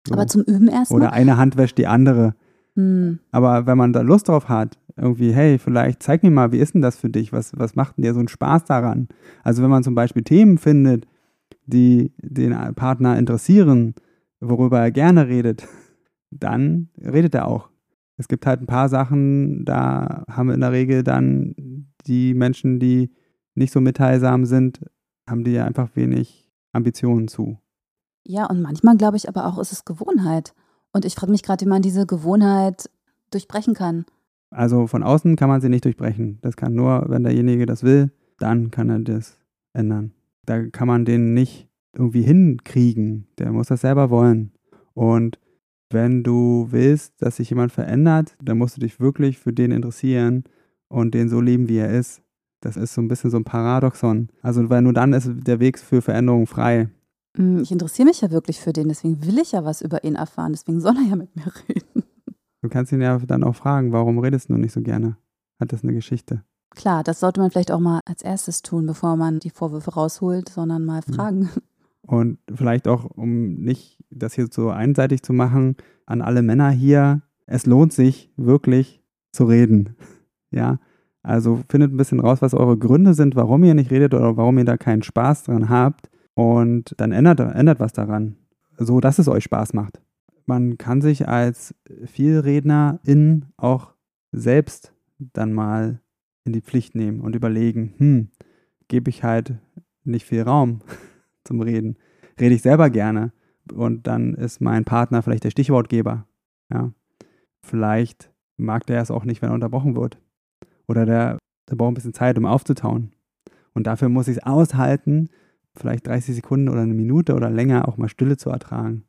So. 0.08 0.14
Aber 0.14 0.28
zum 0.28 0.42
Üben 0.44 0.68
erst. 0.68 0.92
Oder 0.92 1.14
eine 1.14 1.38
Hand 1.38 1.58
wäscht 1.58 1.78
die 1.78 1.88
andere. 1.88 2.36
Hm. 2.76 3.20
Aber 3.32 3.66
wenn 3.68 3.78
man 3.78 3.94
da 3.94 4.02
Lust 4.02 4.28
drauf 4.28 4.50
hat, 4.50 4.78
irgendwie, 4.96 5.32
hey, 5.32 5.60
vielleicht 5.60 6.02
zeig 6.02 6.24
mir 6.24 6.32
mal, 6.32 6.52
wie 6.52 6.58
ist 6.58 6.74
denn 6.74 6.82
das 6.82 6.98
für 6.98 7.10
dich? 7.10 7.32
Was, 7.32 7.52
was 7.56 7.76
macht 7.76 7.98
denn 7.98 8.04
dir 8.04 8.14
so 8.14 8.20
einen 8.20 8.28
Spaß 8.28 8.66
daran? 8.66 9.08
Also 9.44 9.62
wenn 9.62 9.70
man 9.70 9.84
zum 9.84 9.94
Beispiel 9.96 10.24
Themen 10.24 10.58
findet, 10.58 11.06
die 11.66 12.12
den 12.18 12.54
Partner 12.76 13.18
interessieren, 13.20 13.94
worüber 14.40 14.80
er 14.80 14.92
gerne 14.92 15.28
redet, 15.28 15.68
dann 16.32 16.90
redet 17.00 17.36
er 17.36 17.48
auch 17.48 17.70
es 18.18 18.28
gibt 18.28 18.46
halt 18.46 18.62
ein 18.62 18.68
paar 18.68 18.90
Sachen, 18.90 19.64
da 19.64 20.26
haben 20.28 20.50
in 20.50 20.60
der 20.60 20.72
Regel 20.72 21.04
dann 21.04 21.87
die 22.06 22.34
Menschen, 22.34 22.80
die 22.80 23.12
nicht 23.56 23.74
so 23.74 23.82
mitteilsam 23.82 24.46
sind, 24.46 24.80
haben 25.28 25.44
die 25.44 25.52
ja 25.52 25.66
einfach 25.66 25.96
wenig 25.96 26.50
Ambitionen 26.72 27.28
zu. 27.28 27.58
Ja, 28.24 28.46
und 28.46 28.62
manchmal 28.62 28.98
glaube 28.98 29.18
ich 29.18 29.28
aber 29.28 29.46
auch, 29.48 29.58
ist 29.58 29.72
es 29.72 29.86
Gewohnheit. 29.86 30.54
Und 30.92 31.06
ich 31.06 31.16
frage 31.16 31.32
mich 31.32 31.44
gerade, 31.44 31.66
wie 31.66 31.70
man 31.70 31.82
diese 31.82 32.06
Gewohnheit 32.06 32.90
durchbrechen 33.32 33.74
kann. 33.74 34.06
Also 34.50 34.88
von 34.88 35.04
außen 35.04 35.36
kann 35.36 35.50
man 35.50 35.62
sie 35.62 35.70
nicht 35.70 35.86
durchbrechen. 35.86 36.40
Das 36.42 36.56
kann 36.56 36.74
nur, 36.74 37.06
wenn 37.08 37.24
derjenige 37.24 37.66
das 37.66 37.84
will, 37.84 38.12
dann 38.38 38.72
kann 38.72 38.90
er 38.90 39.00
das 39.00 39.40
ändern. 39.74 40.14
Da 40.46 40.66
kann 40.68 40.88
man 40.88 41.06
den 41.06 41.34
nicht 41.34 41.68
irgendwie 41.94 42.22
hinkriegen. 42.22 43.28
Der 43.38 43.52
muss 43.52 43.68
das 43.68 43.82
selber 43.82 44.10
wollen. 44.10 44.52
Und 44.94 45.40
wenn 45.90 46.24
du 46.24 46.68
willst, 46.72 47.22
dass 47.22 47.38
sich 47.38 47.50
jemand 47.50 47.72
verändert, 47.72 48.36
dann 48.42 48.58
musst 48.58 48.78
du 48.78 48.82
dich 48.82 49.00
wirklich 49.00 49.38
für 49.38 49.54
den 49.54 49.72
interessieren 49.72 50.44
und 50.90 51.14
den 51.14 51.30
so 51.30 51.42
lieben, 51.42 51.68
wie 51.68 51.78
er 51.78 51.92
ist. 51.92 52.22
Das 52.62 52.76
ist 52.76 52.94
so 52.94 53.02
ein 53.02 53.08
bisschen 53.08 53.30
so 53.30 53.38
ein 53.38 53.44
Paradoxon. 53.44 54.30
Also, 54.42 54.70
weil 54.70 54.82
nur 54.82 54.94
dann 54.94 55.14
ist 55.14 55.30
der 55.30 55.60
Weg 55.60 55.78
für 55.78 56.02
Veränderung 56.02 56.48
frei. 56.48 56.90
Hm, 57.36 57.60
ich 57.62 57.72
interessiere 57.72 58.08
mich 58.08 58.22
ja 58.22 58.32
wirklich 58.32 58.60
für 58.60 58.74
den, 58.74 58.88
deswegen 58.88 59.24
will 59.26 59.38
ich 59.38 59.52
ja 59.52 59.64
was 59.64 59.82
über 59.82 60.04
ihn 60.04 60.16
erfahren, 60.16 60.54
deswegen 60.54 60.82
soll 60.82 60.96
er 60.98 61.10
ja 61.10 61.16
mit 61.16 61.36
mir 61.36 61.46
reden. 61.70 62.04
Du 62.62 62.70
kannst 62.70 62.92
ihn 62.92 63.02
ja 63.02 63.18
dann 63.20 63.44
auch 63.44 63.56
fragen, 63.56 63.92
warum 63.92 64.18
redest 64.20 64.50
du 64.50 64.58
nicht 64.58 64.74
so 64.74 64.82
gerne? 64.82 65.18
Hat 65.60 65.72
das 65.72 65.84
eine 65.84 65.94
Geschichte? 65.94 66.44
Klar, 66.72 67.04
das 67.04 67.20
sollte 67.20 67.40
man 67.40 67.52
vielleicht 67.52 67.72
auch 67.72 67.80
mal 67.80 68.02
als 68.06 68.24
erstes 68.24 68.62
tun, 68.62 68.86
bevor 68.86 69.16
man 69.16 69.40
die 69.40 69.52
Vorwürfe 69.52 69.92
rausholt, 69.92 70.50
sondern 70.50 70.84
mal 70.84 71.02
hm. 71.06 71.14
fragen. 71.14 71.50
Und 72.02 72.40
vielleicht 72.54 72.88
auch, 72.88 73.06
um 73.06 73.56
nicht 73.56 74.00
das 74.10 74.34
hier 74.34 74.48
so 74.50 74.70
einseitig 74.70 75.24
zu 75.24 75.34
machen, 75.34 75.76
an 76.06 76.22
alle 76.22 76.42
Männer 76.42 76.70
hier, 76.70 77.22
es 77.46 77.66
lohnt 77.66 77.94
sich 77.94 78.32
wirklich 78.38 79.04
zu 79.32 79.46
reden. 79.46 79.96
Ja, 80.52 80.80
also 81.24 81.62
findet 81.70 81.92
ein 81.92 81.98
bisschen 81.98 82.20
raus, 82.20 82.42
was 82.42 82.54
eure 82.54 82.78
Gründe 82.78 83.14
sind, 83.14 83.36
warum 83.36 83.64
ihr 83.64 83.74
nicht 83.74 83.92
redet 83.92 84.14
oder 84.14 84.38
warum 84.38 84.58
ihr 84.58 84.66
da 84.66 84.78
keinen 84.78 85.04
Spaß 85.04 85.44
dran 85.44 85.70
habt. 85.70 86.10
Und 86.34 86.94
dann 86.98 87.12
ändert, 87.12 87.40
ändert 87.40 87.80
was 87.80 87.94
daran, 87.94 88.38
so 88.78 89.00
dass 89.00 89.20
es 89.20 89.28
euch 89.28 89.44
Spaß 89.44 89.74
macht. 89.74 90.02
Man 90.46 90.78
kann 90.78 91.02
sich 91.02 91.28
als 91.28 91.76
Vielrednerin 92.06 93.46
auch 93.58 93.94
selbst 94.32 94.94
dann 95.18 95.52
mal 95.52 96.00
in 96.46 96.54
die 96.54 96.62
Pflicht 96.62 96.96
nehmen 96.96 97.20
und 97.22 97.36
überlegen, 97.36 97.94
hm, 97.98 98.30
gebe 98.88 99.10
ich 99.10 99.24
halt 99.24 99.56
nicht 100.04 100.26
viel 100.26 100.44
Raum 100.44 100.80
zum 101.44 101.60
Reden. 101.60 101.98
Rede 102.40 102.56
ich 102.56 102.62
selber 102.62 102.90
gerne 102.90 103.34
und 103.74 104.08
dann 104.08 104.34
ist 104.34 104.62
mein 104.62 104.86
Partner 104.86 105.22
vielleicht 105.22 105.44
der 105.44 105.52
Stichwortgeber. 105.52 106.26
Ja. 106.72 106.94
Vielleicht 107.62 108.32
mag 108.56 108.86
der 108.86 109.02
es 109.02 109.12
auch 109.12 109.26
nicht, 109.26 109.42
wenn 109.42 109.50
er 109.50 109.56
unterbrochen 109.56 109.96
wird. 109.96 110.20
Oder 110.88 111.06
der, 111.06 111.38
der 111.70 111.76
braucht 111.76 111.92
ein 111.92 111.96
bisschen 111.96 112.14
Zeit, 112.14 112.38
um 112.38 112.46
aufzutauen. 112.46 113.14
Und 113.74 113.88
dafür 113.88 114.10
muss 114.10 114.28
ich 114.28 114.38
es 114.38 114.44
aushalten, 114.44 115.30
vielleicht 115.76 116.08
30 116.08 116.36
Sekunden 116.36 116.70
oder 116.70 116.82
eine 116.82 116.94
Minute 116.94 117.36
oder 117.36 117.50
länger 117.50 117.88
auch 117.88 117.98
mal 117.98 118.10
Stille 118.10 118.38
zu 118.38 118.50
ertragen. 118.50 119.04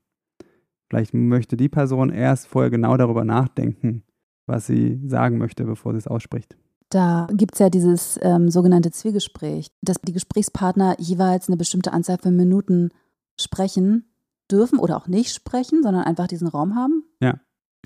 Vielleicht 0.89 1.15
möchte 1.15 1.57
die 1.57 1.69
Person 1.69 2.11
erst 2.11 2.47
vorher 2.47 2.71
genau 2.71 2.97
darüber 2.97 3.25
nachdenken, 3.25 4.05
was 4.47 4.67
sie 4.67 5.01
sagen 5.07 5.39
möchte, 5.39 5.65
bevor 5.65 5.93
sie 5.93 5.99
es 5.99 6.07
ausspricht. 6.07 6.57
Da 6.91 7.27
gibt 7.33 7.55
es 7.55 7.59
ja 7.59 7.69
dieses 7.69 8.19
ähm, 8.23 8.51
sogenannte 8.51 8.91
Zwiegespräch, 8.91 9.69
dass 9.83 9.99
die 10.01 10.13
Gesprächspartner 10.13 10.97
jeweils 10.99 11.49
eine 11.49 11.59
bestimmte 11.59 11.93
Anzahl 11.93 12.17
von 12.19 12.35
Minuten 12.35 12.91
sprechen 13.39 14.11
dürfen 14.51 14.79
oder 14.79 14.97
auch 14.97 15.07
nicht 15.07 15.35
sprechen, 15.35 15.83
sondern 15.83 16.05
einfach 16.05 16.27
diesen 16.27 16.49
Raum 16.49 16.75
haben. 16.75 17.05
Ja. 17.21 17.39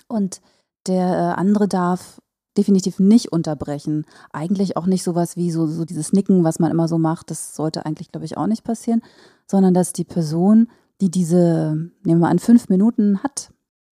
Und 0.07 0.41
der 0.87 1.07
äh, 1.07 1.41
andere 1.41 1.67
darf 1.67 2.21
definitiv 2.57 2.99
nicht 2.99 3.33
unterbrechen. 3.33 4.05
Eigentlich 4.33 4.77
auch 4.77 4.87
nicht 4.87 5.03
sowas 5.03 5.37
wie 5.37 5.51
so, 5.51 5.67
so 5.67 5.85
dieses 5.85 6.13
Nicken, 6.13 6.45
was 6.45 6.59
man 6.59 6.71
immer 6.71 6.89
so 6.89 6.99
macht. 6.99 7.31
Das 7.31 7.55
sollte 7.55 7.87
eigentlich, 7.87 8.11
glaube 8.11 8.25
ich, 8.25 8.37
auch 8.37 8.47
nicht 8.47 8.65
passieren, 8.65 9.03
sondern 9.47 9.75
dass 9.75 9.93
die 9.93 10.05
Person, 10.05 10.69
die 11.01 11.11
diese, 11.11 11.91
nehmen 12.05 12.21
wir 12.21 12.29
an, 12.29 12.39
fünf 12.39 12.69
Minuten 12.69 13.23
hat, 13.23 13.53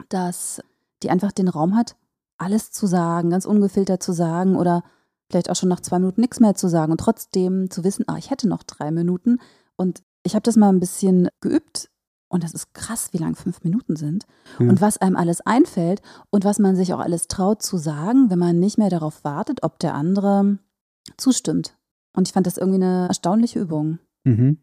dass 0.09 0.61
die 1.03 1.11
einfach 1.11 1.33
den 1.33 1.49
Raum 1.49 1.77
hat, 1.77 1.97
alles 2.37 2.71
zu 2.73 2.87
sagen, 2.87 3.31
ganz 3.31 3.47
ungefiltert 3.47 4.03
zu 4.03 4.12
sagen 4.12 4.57
oder 4.57 4.83
vielleicht 5.29 5.50
auch 5.50 5.57
schon 5.57 5.69
nach 5.69 5.81
zwei 5.81 5.99
Minuten 5.99 6.21
nichts 6.21 6.41
mehr 6.41 6.55
zu 6.55 6.69
sagen 6.69 6.93
und 6.93 7.00
trotzdem 7.00 7.71
zu 7.71 7.85
wissen, 7.85 8.05
ah, 8.09 8.17
ich 8.17 8.31
hätte 8.31 8.49
noch 8.49 8.62
drei 8.62 8.91
Minuten. 8.91 9.38
Und 9.77 10.03
ich 10.23 10.35
habe 10.35 10.43
das 10.43 10.57
mal 10.57 10.71
ein 10.71 10.81
bisschen 10.81 11.29
geübt 11.41 11.91
und 12.28 12.44
das 12.44 12.52
ist 12.52 12.75
krass, 12.75 13.11
wie 13.12 13.18
lang 13.18 13.35
fünf 13.35 13.64
Minuten 13.64 13.97
sind. 13.97 14.26
Ja. 14.58 14.68
Und 14.68 14.80
was 14.80 14.99
einem 14.99 15.16
alles 15.16 15.40
einfällt 15.40 16.02
und 16.30 16.44
was 16.44 16.58
man 16.58 16.76
sich 16.76 16.92
auch 16.92 17.00
alles 17.00 17.26
traut 17.26 17.62
zu 17.62 17.78
sagen, 17.78 18.30
wenn 18.30 18.38
man 18.38 18.58
nicht 18.58 18.78
mehr 18.78 18.90
darauf 18.90 19.25
wartet, 19.25 19.62
ob 19.62 19.78
der 19.78 19.94
andere 19.94 20.58
zustimmt. 21.16 21.76
Und 22.12 22.28
ich 22.28 22.35
fand 22.35 22.47
das 22.47 22.58
irgendwie 22.58 22.82
eine 22.82 23.08
erstaunliche 23.08 23.61
Übung. 23.61 23.99
Mhm. 24.25 24.58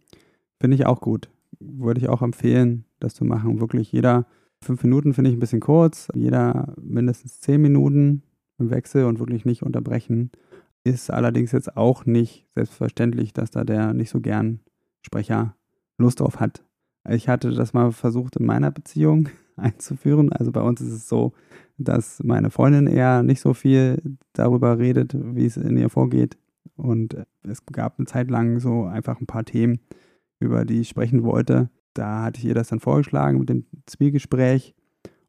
Finde 0.60 0.76
ich 0.76 0.86
auch 0.86 1.02
gut. 1.02 1.30
Würde 1.60 2.00
ich 2.00 2.10
auch 2.10 2.22
empfehlen, 2.22 2.86
das 3.00 3.16
zu 3.16 3.26
machen. 3.26 3.60
Wirklich 3.60 3.92
jeder 3.92 4.28
fünf 4.62 4.84
Minuten 4.84 5.14
finde 5.14 5.32
ich 5.32 5.36
ein 5.36 5.40
bisschen 5.40 5.62
kurz. 5.62 6.10
Jeder 6.14 6.74
mindestens 6.80 7.40
zehn 7.40 7.62
Minuten 7.62 8.24
im 8.58 8.70
Wechsel 8.70 9.06
und 9.06 9.20
wirklich 9.20 9.46
nicht 9.46 9.64
unterbrechen. 9.64 10.32
Ist 10.84 11.10
allerdings 11.10 11.52
jetzt 11.52 11.78
auch 11.78 12.06
nicht 12.06 12.48
selbstverständlich, 12.54 13.34
dass 13.34 13.50
da 13.50 13.64
der 13.64 13.94
nicht 13.94 14.12
so 14.12 14.22
gern 14.22 14.60
Sprecher 15.02 15.56
Lust 15.98 16.20
drauf 16.20 16.40
hat, 16.40 16.64
ich 17.10 17.30
hatte 17.30 17.52
das 17.52 17.74
mal 17.74 17.92
versucht 17.92 18.38
in 18.38 18.46
meiner 18.46 18.72
Beziehung 18.72 19.30
einzuführen. 19.56 20.32
Also 20.32 20.52
bei 20.52 20.62
uns 20.62 20.82
ist 20.82 20.92
es 20.92 21.08
so, 21.08 21.34
dass 21.78 22.22
meine 22.24 22.50
Freundin 22.50 22.88
eher 22.88 23.24
nicht 23.24 23.42
so 23.42 23.54
viel 23.54 24.02
darüber 24.34 24.80
redet, 24.80 25.16
wie 25.36 25.46
es 25.46 25.58
in 25.58 25.78
ihr 25.78 25.90
vorgeht. 25.90 26.38
Und 26.76 27.16
es 27.44 27.66
gab 27.66 28.00
eine 28.00 28.06
Zeit 28.06 28.30
lang 28.30 28.60
so 28.60 28.86
einfach 28.86 29.20
ein 29.20 29.28
paar 29.28 29.46
Themen, 29.46 29.80
über 30.40 30.66
die 30.66 30.82
ich 30.82 30.90
sprechen 30.90 31.24
wollte. 31.24 31.70
Da 31.94 32.24
hatte 32.24 32.40
ich 32.40 32.46
ihr 32.46 32.56
das 32.56 32.70
dann 32.70 32.80
vorgeschlagen 32.80 33.40
mit 33.40 33.50
dem 33.50 33.66
Zwiegespräch. 33.86 34.76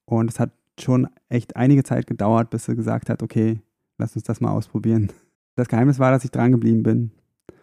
Und 0.05 0.31
es 0.31 0.41
hat 0.41 0.53
schon 0.81 1.09
echt 1.29 1.57
einige 1.57 1.85
Zeit 1.85 2.07
gedauert, 2.07 2.51
bis 2.51 2.65
sie 2.65 2.77
gesagt 2.77 3.09
hat, 3.11 3.23
okay, 3.23 3.61
lass 3.99 4.15
uns 4.15 4.25
das 4.25 4.41
mal 4.41 4.51
ausprobieren. 4.51 5.13
Das 5.55 5.69
Geheimnis 5.69 5.99
war, 5.99 6.11
dass 6.11 6.25
ich 6.25 6.31
dran 6.31 6.53
geblieben 6.53 6.83
bin 6.83 7.13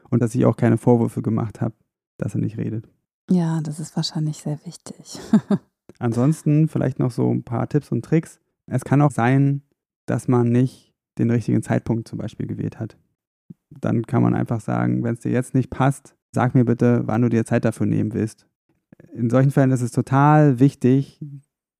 und 0.10 0.22
dass 0.22 0.36
ich 0.36 0.46
auch 0.46 0.58
keine 0.58 0.78
Vorwürfe 0.78 1.22
gemacht 1.22 1.62
habe, 1.62 1.76
dass 2.18 2.36
er 2.36 2.42
nicht 2.42 2.58
redet. 2.58 2.90
Ja, 3.30 3.62
das 3.62 3.80
ist 3.80 3.96
wahrscheinlich 3.96 4.38
sehr 4.38 4.60
wichtig. 4.66 5.20
Ansonsten 6.00 6.68
vielleicht 6.68 7.00
noch 7.00 7.12
so 7.12 7.30
ein 7.30 7.44
paar 7.44 7.68
Tipps 7.70 7.92
und 7.92 8.04
Tricks. 8.04 8.40
Es 8.68 8.84
kann 8.84 9.02
auch 9.02 9.12
sein, 9.12 9.62
dass 10.06 10.28
man 10.28 10.50
nicht 10.50 10.94
den 11.18 11.30
richtigen 11.30 11.64
Zeitpunkt 11.64 12.08
zum 12.08 12.20
Beispiel 12.20 12.48
gewählt 12.48 12.80
hat. 12.80 12.98
Dann 13.70 14.04
kann 14.04 14.24
man 14.24 14.34
einfach 14.34 14.60
sagen, 14.60 15.04
wenn 15.04 15.14
es 15.14 15.22
dir 15.22 15.32
jetzt 15.32 15.54
nicht 15.54 15.70
passt, 15.70 16.16
sag 16.32 16.56
mir 16.56 16.66
bitte, 16.66 17.04
wann 17.06 17.22
du 17.22 17.30
dir 17.30 17.46
Zeit 17.46 17.66
dafür 17.66 17.86
nehmen 17.86 18.14
willst. 18.14 18.48
In 19.14 19.30
solchen 19.30 19.52
Fällen 19.52 19.72
ist 19.72 19.82
es 19.82 19.92
total 19.92 20.60
wichtig, 20.60 21.20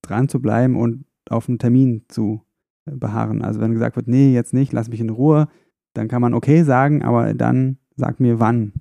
dran 0.02 0.30
zu 0.30 0.42
bleiben 0.42 0.76
und 0.76 1.06
auf 1.30 1.48
einen 1.48 1.60
Termin 1.60 2.06
zu 2.08 2.42
beharren. 2.86 3.42
Also 3.42 3.60
wenn 3.60 3.74
gesagt 3.74 3.96
wird, 3.96 4.08
nee, 4.08 4.34
jetzt 4.34 4.54
nicht, 4.54 4.74
lass 4.74 4.90
mich 4.90 5.00
in 5.00 5.10
Ruhe, 5.10 5.48
dann 5.94 6.08
kann 6.08 6.22
man 6.22 6.34
okay 6.34 6.64
sagen, 6.64 7.04
aber 7.04 7.34
dann 7.34 7.78
sag 7.96 8.20
mir 8.20 8.40
wann. 8.40 8.74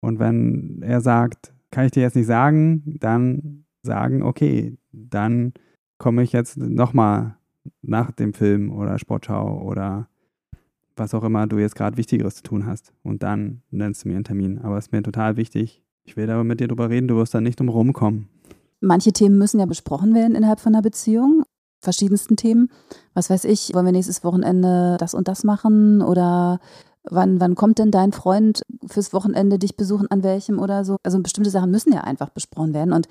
Und 0.00 0.18
wenn 0.18 0.80
er 0.82 1.00
sagt, 1.00 1.52
kann 1.70 1.86
ich 1.86 1.92
dir 1.92 2.02
jetzt 2.02 2.16
nicht 2.16 2.26
sagen, 2.26 2.96
dann 3.00 3.64
sagen, 3.82 4.22
okay, 4.22 4.76
dann 4.92 5.52
komme 5.98 6.22
ich 6.22 6.32
jetzt 6.32 6.56
nochmal 6.56 7.36
nach 7.82 8.10
dem 8.12 8.32
Film 8.34 8.72
oder 8.72 8.98
Sportschau 8.98 9.62
oder 9.62 10.08
was 10.96 11.14
auch 11.14 11.24
immer 11.24 11.46
du 11.46 11.58
jetzt 11.58 11.76
gerade 11.76 11.96
Wichtigeres 11.96 12.36
zu 12.36 12.42
tun 12.42 12.66
hast. 12.66 12.92
Und 13.02 13.22
dann 13.22 13.62
nennst 13.70 14.04
du 14.04 14.08
mir 14.08 14.16
einen 14.16 14.24
Termin. 14.24 14.58
Aber 14.58 14.78
es 14.78 14.86
ist 14.86 14.92
mir 14.92 15.02
total 15.02 15.36
wichtig. 15.36 15.82
Ich 16.04 16.16
will 16.16 16.28
aber 16.30 16.44
mit 16.44 16.60
dir 16.60 16.68
drüber 16.68 16.90
reden, 16.90 17.08
du 17.08 17.16
wirst 17.16 17.34
da 17.34 17.40
nicht 17.40 17.60
drum 17.60 17.68
rumkommen. 17.68 18.28
Manche 18.80 19.12
Themen 19.12 19.38
müssen 19.38 19.60
ja 19.60 19.66
besprochen 19.66 20.14
werden 20.14 20.34
innerhalb 20.34 20.60
von 20.60 20.74
einer 20.74 20.82
Beziehung. 20.82 21.42
Verschiedensten 21.80 22.36
Themen. 22.36 22.70
Was 23.14 23.30
weiß 23.30 23.44
ich, 23.44 23.72
wollen 23.74 23.86
wir 23.86 23.92
nächstes 23.92 24.24
Wochenende 24.24 24.96
das 24.98 25.14
und 25.14 25.28
das 25.28 25.44
machen 25.44 26.02
oder 26.02 26.60
Wann, 27.04 27.40
wann 27.40 27.54
kommt 27.54 27.78
denn 27.78 27.90
dein 27.90 28.12
Freund 28.12 28.62
fürs 28.86 29.12
Wochenende 29.12 29.58
dich 29.58 29.76
besuchen, 29.76 30.10
an 30.10 30.22
welchem 30.22 30.58
oder 30.58 30.84
so? 30.84 30.96
Also 31.02 31.20
bestimmte 31.20 31.50
Sachen 31.50 31.70
müssen 31.70 31.92
ja 31.92 32.02
einfach 32.02 32.30
besprochen 32.30 32.74
werden. 32.74 32.92
Und 32.92 33.08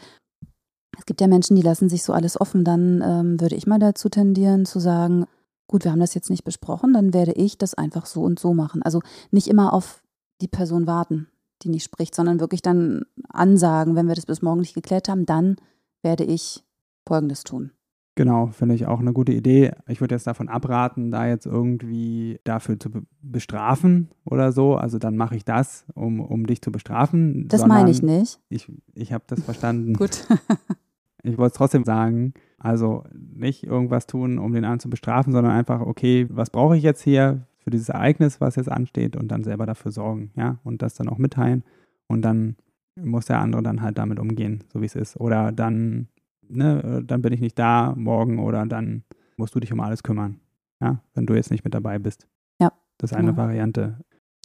es 0.98 1.06
gibt 1.06 1.22
ja 1.22 1.28
Menschen, 1.28 1.56
die 1.56 1.62
lassen 1.62 1.90
sich 1.90 2.04
so 2.04 2.14
alles 2.14 2.40
offen. 2.40 2.64
Dann 2.64 3.02
ähm, 3.02 3.42
würde 3.42 3.56
ich 3.56 3.68
mal 3.68 3.80
dazu 3.80 4.10
tendieren 4.10 4.66
zu 4.66 4.80
sagen, 4.80 5.26
gut, 5.68 5.84
wir 5.84 5.92
haben 5.92 6.00
das 6.00 6.14
jetzt 6.14 6.30
nicht 6.30 6.44
besprochen, 6.44 6.94
dann 6.94 7.14
werde 7.14 7.34
ich 7.34 7.58
das 7.58 7.74
einfach 7.74 8.06
so 8.06 8.22
und 8.24 8.40
so 8.40 8.54
machen. 8.54 8.82
Also 8.82 9.02
nicht 9.32 9.48
immer 9.48 9.74
auf 9.74 10.02
die 10.42 10.48
Person 10.48 10.88
warten, 10.88 11.28
die 11.62 11.70
nicht 11.70 11.84
spricht, 11.84 12.16
sondern 12.16 12.40
wirklich 12.40 12.62
dann 12.62 13.06
ansagen, 13.30 13.96
wenn 13.96 14.08
wir 14.08 14.16
das 14.16 14.26
bis 14.26 14.42
morgen 14.42 14.62
nicht 14.62 14.76
geklärt 14.76 15.10
haben, 15.10 15.26
dann 15.26 15.58
werde 16.02 16.24
ich 16.24 16.64
Folgendes 17.06 17.44
tun. 17.44 17.72
Genau, 18.18 18.48
finde 18.48 18.74
ich 18.74 18.88
auch 18.88 19.00
eine 19.00 19.14
gute 19.14 19.32
Idee. 19.32 19.74
Ich 19.88 20.02
würde 20.02 20.16
jetzt 20.16 20.26
davon 20.26 20.50
abraten, 20.50 21.12
da 21.12 21.28
jetzt 21.28 21.46
irgendwie 21.46 22.40
dafür 22.44 22.80
zu 22.80 22.90
bestrafen 23.22 24.10
oder 24.26 24.52
so. 24.52 24.76
Also 24.76 24.98
dann 24.98 25.16
mache 25.16 25.36
ich 25.36 25.46
das, 25.46 25.86
um, 25.94 26.20
um 26.20 26.48
dich 26.48 26.64
zu 26.64 26.72
bestrafen. 26.72 27.48
Das 27.48 27.68
meine 27.68 27.92
ich 27.92 28.02
nicht. 28.02 28.40
Ich, 28.50 28.72
ich 28.96 29.14
habe 29.14 29.24
das 29.28 29.44
verstanden. 29.44 29.94
Gut. 29.94 30.26
ich 31.24 31.38
wollte 31.38 31.52
es 31.52 31.58
trotzdem 31.58 31.84
sagen. 31.84 32.34
Also 32.58 33.04
nicht 33.14 33.64
irgendwas 33.64 34.08
tun, 34.08 34.40
um 34.40 34.52
den 34.52 34.64
anderen 34.64 34.80
zu 34.80 34.90
bestrafen, 34.90 35.32
sondern 35.32 35.54
einfach, 35.54 35.82
okay, 35.82 36.26
was 36.32 36.50
brauche 36.50 36.76
ich 36.76 36.82
jetzt 36.82 37.04
hier 37.04 37.46
für 37.60 37.70
dieses 37.70 37.90
Ereignis, 37.90 38.42
was 38.42 38.56
jetzt 38.56 38.72
ansteht 38.72 39.16
und 39.16 39.28
dann 39.28 39.44
selber 39.44 39.68
dafür 39.68 39.92
sorgen, 39.92 40.32
ja, 40.36 40.58
und 40.64 40.82
das 40.82 40.96
dann 40.96 41.08
auch 41.08 41.20
mitteilen. 41.20 41.64
Und 42.08 42.24
dann 42.24 42.56
muss 42.96 43.26
der 43.26 43.42
andere 43.42 43.62
dann 43.62 43.84
halt 43.84 44.00
damit 44.00 44.18
umgehen, 44.18 44.64
so 44.74 44.82
wie 44.82 44.88
es 44.88 44.96
ist. 44.96 45.18
Oder 45.18 45.52
dann 45.52 46.08
ne, 46.50 46.84
äh, 46.84 47.04
dann 47.04 47.22
bin 47.22 47.34
ich 47.34 47.42
nicht 47.42 47.58
da 47.58 47.94
morgen 47.96 48.40
oder 48.40 48.66
dann 48.66 49.04
musst 49.38 49.56
du 49.56 49.60
dich 49.60 49.72
um 49.72 49.80
alles 49.80 50.04
kümmern. 50.04 50.40
Ja, 50.82 51.02
wenn 51.14 51.26
du 51.26 51.34
jetzt 51.34 51.52
nicht 51.52 51.64
mit 51.64 51.74
dabei 51.74 52.00
bist. 52.00 52.28
Ja. 52.60 52.72
Das 52.98 53.12
ist 53.12 53.18
eine 53.18 53.32
genau. 53.32 53.42
Variante. 53.42 54.00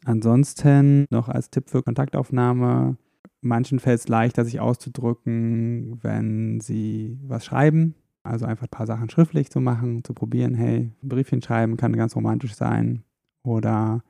Ansonsten 0.04 1.06
noch 1.10 1.28
als 1.28 1.50
Tipp 1.50 1.68
für 1.68 1.82
Kontaktaufnahme. 1.82 2.96
Manchen 3.40 3.80
fällt 3.80 4.00
es 4.00 4.08
leichter, 4.08 4.44
sich 4.44 4.60
auszudrücken, 4.60 5.98
wenn 6.02 6.60
sie 6.60 7.18
was 7.22 7.44
schreiben. 7.44 7.94
Also 8.22 8.46
einfach 8.46 8.66
ein 8.66 8.70
paar 8.70 8.86
Sachen 8.86 9.10
schriftlich 9.10 9.50
zu 9.50 9.60
machen, 9.60 10.04
zu 10.04 10.14
probieren. 10.14 10.54
Hey, 10.54 10.92
ein 11.02 11.08
Briefchen 11.08 11.42
schreiben 11.42 11.76
kann 11.76 11.94
ganz 11.96 12.14
romantisch 12.14 12.54
sein. 12.54 13.04
Oder 13.42 14.04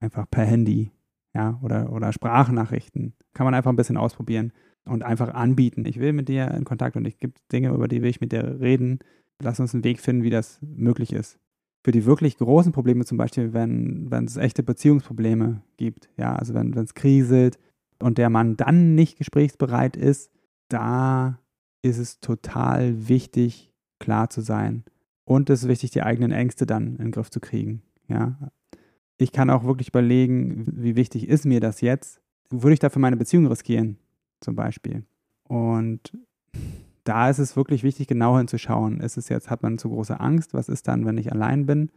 einfach 0.00 0.28
per 0.30 0.44
Handy, 0.44 0.90
ja, 1.34 1.58
oder, 1.62 1.92
oder 1.92 2.12
Sprachnachrichten. 2.12 3.14
Kann 3.34 3.44
man 3.44 3.54
einfach 3.54 3.70
ein 3.70 3.76
bisschen 3.76 3.98
ausprobieren 3.98 4.52
und 4.84 5.02
einfach 5.02 5.32
anbieten. 5.34 5.84
Ich 5.86 5.98
will 5.98 6.12
mit 6.12 6.28
dir 6.28 6.50
in 6.50 6.64
Kontakt 6.64 6.96
und 6.96 7.06
es 7.06 7.18
gibt 7.18 7.40
Dinge, 7.52 7.70
über 7.70 7.88
die 7.88 8.02
will 8.02 8.10
ich 8.10 8.20
mit 8.20 8.32
dir 8.32 8.60
reden. 8.60 8.98
Lass 9.40 9.60
uns 9.60 9.74
einen 9.74 9.84
Weg 9.84 10.00
finden, 10.00 10.22
wie 10.22 10.30
das 10.30 10.58
möglich 10.62 11.12
ist. 11.12 11.38
Für 11.84 11.92
die 11.92 12.04
wirklich 12.04 12.38
großen 12.38 12.72
Probleme, 12.72 13.04
zum 13.04 13.18
Beispiel, 13.18 13.52
wenn, 13.52 14.10
wenn 14.10 14.24
es 14.24 14.36
echte 14.36 14.62
Beziehungsprobleme 14.62 15.62
gibt, 15.76 16.08
ja, 16.16 16.36
also 16.36 16.54
wenn 16.54 16.72
es 16.74 16.94
kriselt 16.94 17.58
und 17.98 18.18
der 18.18 18.30
Mann 18.30 18.56
dann 18.56 18.94
nicht 18.94 19.18
gesprächsbereit 19.18 19.96
ist, 19.96 20.30
da 20.68 21.40
ist 21.82 21.98
es 21.98 22.20
total 22.20 23.08
wichtig, 23.08 23.72
klar 23.98 24.30
zu 24.30 24.40
sein. 24.40 24.84
Und 25.24 25.50
es 25.50 25.62
ist 25.62 25.68
wichtig, 25.68 25.90
die 25.90 26.02
eigenen 26.02 26.30
Ängste 26.30 26.66
dann 26.66 26.96
in 26.96 27.06
den 27.06 27.10
Griff 27.10 27.30
zu 27.30 27.40
kriegen. 27.40 27.82
Ja. 28.08 28.50
Ich 29.18 29.32
kann 29.32 29.50
auch 29.50 29.64
wirklich 29.64 29.88
überlegen, 29.88 30.66
wie 30.72 30.96
wichtig 30.96 31.28
ist 31.28 31.46
mir 31.46 31.60
das 31.60 31.80
jetzt? 31.80 32.20
Würde 32.50 32.74
ich 32.74 32.80
dafür 32.80 33.00
meine 33.00 33.16
Beziehung 33.16 33.46
riskieren? 33.46 33.98
Zum 34.42 34.54
Beispiel. 34.54 35.04
Und 35.48 36.12
da 37.04 37.28
ist 37.28 37.38
es 37.38 37.56
wirklich 37.56 37.82
wichtig, 37.82 38.06
genau 38.06 38.38
hinzuschauen. 38.38 39.00
Ist 39.00 39.16
es 39.16 39.28
jetzt, 39.28 39.50
hat 39.50 39.62
man 39.62 39.78
zu 39.78 39.88
große 39.88 40.20
Angst? 40.20 40.54
Was 40.54 40.68
ist 40.68 40.88
dann, 40.88 41.04
wenn 41.04 41.18
ich 41.18 41.32
allein 41.32 41.66
bin? 41.66 41.90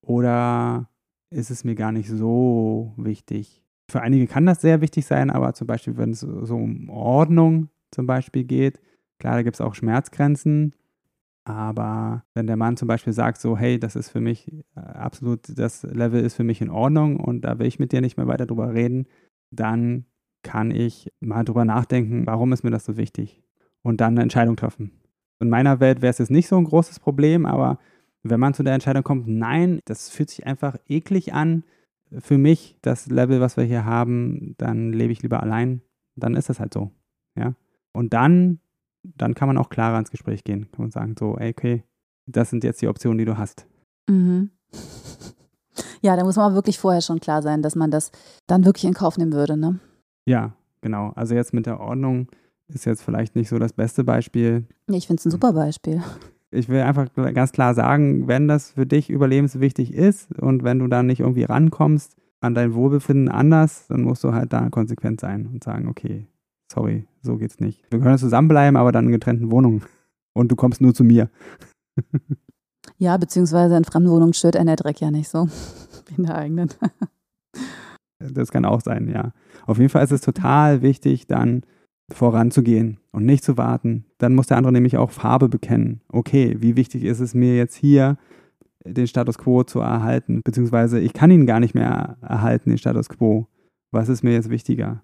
Oder 0.00 0.88
ist 1.30 1.50
es 1.50 1.64
mir 1.64 1.74
gar 1.74 1.92
nicht 1.92 2.08
so 2.08 2.92
wichtig? 2.96 3.64
Für 3.90 4.00
einige 4.00 4.26
kann 4.26 4.46
das 4.46 4.60
sehr 4.60 4.80
wichtig 4.80 5.06
sein, 5.06 5.30
aber 5.30 5.54
zum 5.54 5.66
Beispiel, 5.66 5.96
wenn 5.96 6.10
es 6.10 6.20
so 6.20 6.56
um 6.56 6.88
Ordnung 6.88 7.68
zum 7.90 8.06
Beispiel 8.06 8.44
geht, 8.44 8.80
klar, 9.18 9.34
da 9.34 9.42
gibt 9.42 9.56
es 9.56 9.60
auch 9.60 9.74
Schmerzgrenzen. 9.74 10.74
Aber 11.44 12.24
wenn 12.34 12.46
der 12.46 12.56
Mann 12.56 12.76
zum 12.76 12.86
Beispiel 12.86 13.12
sagt, 13.12 13.40
so, 13.40 13.56
hey, 13.56 13.78
das 13.78 13.96
ist 13.96 14.10
für 14.10 14.20
mich 14.20 14.52
äh, 14.76 14.80
absolut, 14.80 15.58
das 15.58 15.82
Level 15.82 16.22
ist 16.22 16.34
für 16.34 16.44
mich 16.44 16.60
in 16.60 16.70
Ordnung 16.70 17.18
und 17.18 17.42
da 17.42 17.58
will 17.58 17.66
ich 17.66 17.80
mit 17.80 17.90
dir 17.90 18.00
nicht 18.00 18.16
mehr 18.16 18.28
weiter 18.28 18.46
drüber 18.46 18.72
reden, 18.72 19.06
dann 19.50 20.06
kann 20.42 20.70
ich 20.70 21.10
mal 21.20 21.44
drüber 21.44 21.64
nachdenken, 21.64 22.26
warum 22.26 22.52
ist 22.52 22.64
mir 22.64 22.70
das 22.70 22.84
so 22.84 22.96
wichtig? 22.96 23.42
Und 23.82 24.00
dann 24.00 24.14
eine 24.14 24.22
Entscheidung 24.22 24.56
treffen. 24.56 24.92
In 25.40 25.48
meiner 25.48 25.80
Welt 25.80 26.02
wäre 26.02 26.10
es 26.10 26.18
jetzt 26.18 26.30
nicht 26.30 26.48
so 26.48 26.56
ein 26.56 26.64
großes 26.64 27.00
Problem, 27.00 27.46
aber 27.46 27.78
wenn 28.22 28.38
man 28.38 28.54
zu 28.54 28.62
der 28.62 28.74
Entscheidung 28.74 29.02
kommt, 29.02 29.26
nein, 29.26 29.80
das 29.84 30.08
fühlt 30.08 30.30
sich 30.30 30.46
einfach 30.46 30.76
eklig 30.88 31.32
an 31.34 31.64
für 32.18 32.38
mich, 32.38 32.76
das 32.82 33.06
Level, 33.06 33.40
was 33.40 33.56
wir 33.56 33.64
hier 33.64 33.84
haben, 33.84 34.54
dann 34.58 34.92
lebe 34.92 35.12
ich 35.12 35.22
lieber 35.22 35.42
allein, 35.42 35.82
dann 36.14 36.36
ist 36.36 36.48
das 36.48 36.60
halt 36.60 36.74
so. 36.74 36.90
Ja. 37.36 37.54
Und 37.92 38.12
dann, 38.12 38.60
dann 39.02 39.34
kann 39.34 39.48
man 39.48 39.58
auch 39.58 39.70
klarer 39.70 39.98
ins 39.98 40.10
Gespräch 40.10 40.44
gehen. 40.44 40.68
Man 40.76 40.90
sagen, 40.90 41.14
so, 41.18 41.36
ey, 41.38 41.50
okay, 41.50 41.84
das 42.26 42.50
sind 42.50 42.64
jetzt 42.64 42.82
die 42.82 42.88
Optionen, 42.88 43.18
die 43.18 43.24
du 43.24 43.38
hast. 43.38 43.66
Mhm. 44.08 44.50
Ja, 46.02 46.16
da 46.16 46.24
muss 46.24 46.36
man 46.36 46.46
aber 46.46 46.54
wirklich 46.54 46.78
vorher 46.78 47.00
schon 47.00 47.20
klar 47.20 47.42
sein, 47.42 47.62
dass 47.62 47.76
man 47.76 47.90
das 47.90 48.10
dann 48.46 48.64
wirklich 48.64 48.84
in 48.84 48.94
Kauf 48.94 49.18
nehmen 49.18 49.32
würde, 49.32 49.56
ne? 49.56 49.80
Ja, 50.26 50.54
genau. 50.80 51.12
Also 51.14 51.34
jetzt 51.34 51.52
mit 51.52 51.66
der 51.66 51.80
Ordnung 51.80 52.28
ist 52.68 52.84
jetzt 52.84 53.02
vielleicht 53.02 53.36
nicht 53.36 53.48
so 53.48 53.58
das 53.58 53.72
beste 53.72 54.04
Beispiel. 54.04 54.64
Ja, 54.88 54.96
ich 54.96 55.06
finde 55.06 55.20
es 55.20 55.26
ein 55.26 55.30
super 55.30 55.52
Beispiel. 55.52 56.02
Ich 56.50 56.68
will 56.68 56.80
einfach 56.80 57.08
ganz 57.14 57.52
klar 57.52 57.74
sagen, 57.74 58.28
wenn 58.28 58.46
das 58.46 58.72
für 58.72 58.86
dich 58.86 59.08
überlebenswichtig 59.08 59.94
ist 59.94 60.38
und 60.38 60.64
wenn 60.64 60.78
du 60.78 60.86
da 60.86 61.02
nicht 61.02 61.20
irgendwie 61.20 61.44
rankommst 61.44 62.16
an 62.40 62.54
dein 62.54 62.74
Wohlbefinden 62.74 63.28
anders, 63.28 63.86
dann 63.88 64.02
musst 64.02 64.22
du 64.24 64.32
halt 64.32 64.52
da 64.52 64.68
konsequent 64.68 65.20
sein 65.20 65.46
und 65.46 65.64
sagen, 65.64 65.88
okay, 65.88 66.26
sorry, 66.70 67.06
so 67.22 67.36
geht's 67.36 67.60
nicht. 67.60 67.82
Wir 67.90 68.00
können 68.00 68.18
zusammenbleiben, 68.18 68.76
aber 68.76 68.92
dann 68.92 69.06
in 69.06 69.12
getrennten 69.12 69.50
Wohnungen. 69.50 69.82
Und 70.34 70.50
du 70.50 70.56
kommst 70.56 70.80
nur 70.80 70.94
zu 70.94 71.04
mir. 71.04 71.30
ja, 72.98 73.16
beziehungsweise 73.16 73.76
in 73.76 73.84
fremden 73.84 74.10
Wohnungen 74.10 74.32
stört 74.32 74.56
einen 74.56 74.66
der 74.66 74.76
Dreck 74.76 75.00
ja 75.00 75.10
nicht 75.10 75.28
so 75.28 75.46
wie 76.08 76.14
in 76.16 76.24
der 76.24 76.36
eigenen. 76.36 76.70
Das 78.30 78.50
kann 78.50 78.64
auch 78.64 78.80
sein, 78.80 79.08
ja. 79.08 79.32
Auf 79.66 79.78
jeden 79.78 79.90
Fall 79.90 80.04
ist 80.04 80.12
es 80.12 80.20
total 80.20 80.82
wichtig, 80.82 81.26
dann 81.26 81.62
voranzugehen 82.10 82.98
und 83.10 83.24
nicht 83.24 83.44
zu 83.44 83.56
warten. 83.56 84.04
Dann 84.18 84.34
muss 84.34 84.46
der 84.46 84.56
andere 84.56 84.72
nämlich 84.72 84.96
auch 84.96 85.10
Farbe 85.10 85.48
bekennen. 85.48 86.02
Okay, 86.08 86.56
wie 86.60 86.76
wichtig 86.76 87.04
ist 87.04 87.20
es 87.20 87.34
mir 87.34 87.56
jetzt 87.56 87.74
hier, 87.74 88.18
den 88.84 89.06
Status 89.06 89.38
quo 89.38 89.62
zu 89.64 89.80
erhalten? 89.80 90.40
Beziehungsweise 90.44 91.00
ich 91.00 91.12
kann 91.12 91.30
ihn 91.30 91.46
gar 91.46 91.60
nicht 91.60 91.74
mehr 91.74 92.16
erhalten, 92.20 92.70
den 92.70 92.78
Status 92.78 93.08
quo. 93.08 93.46
Was 93.90 94.08
ist 94.08 94.22
mir 94.22 94.32
jetzt 94.32 94.50
wichtiger? 94.50 95.02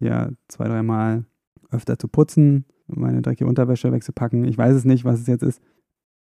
Ja, 0.00 0.30
zwei, 0.48 0.68
dreimal 0.68 1.24
öfter 1.70 1.98
zu 1.98 2.08
putzen, 2.08 2.64
meine 2.86 3.20
dreckige 3.20 3.48
Unterwäsche 3.48 3.92
wegzupacken. 3.92 4.44
Ich 4.44 4.56
weiß 4.56 4.74
es 4.74 4.84
nicht, 4.84 5.04
was 5.04 5.20
es 5.20 5.26
jetzt 5.26 5.42
ist. 5.42 5.60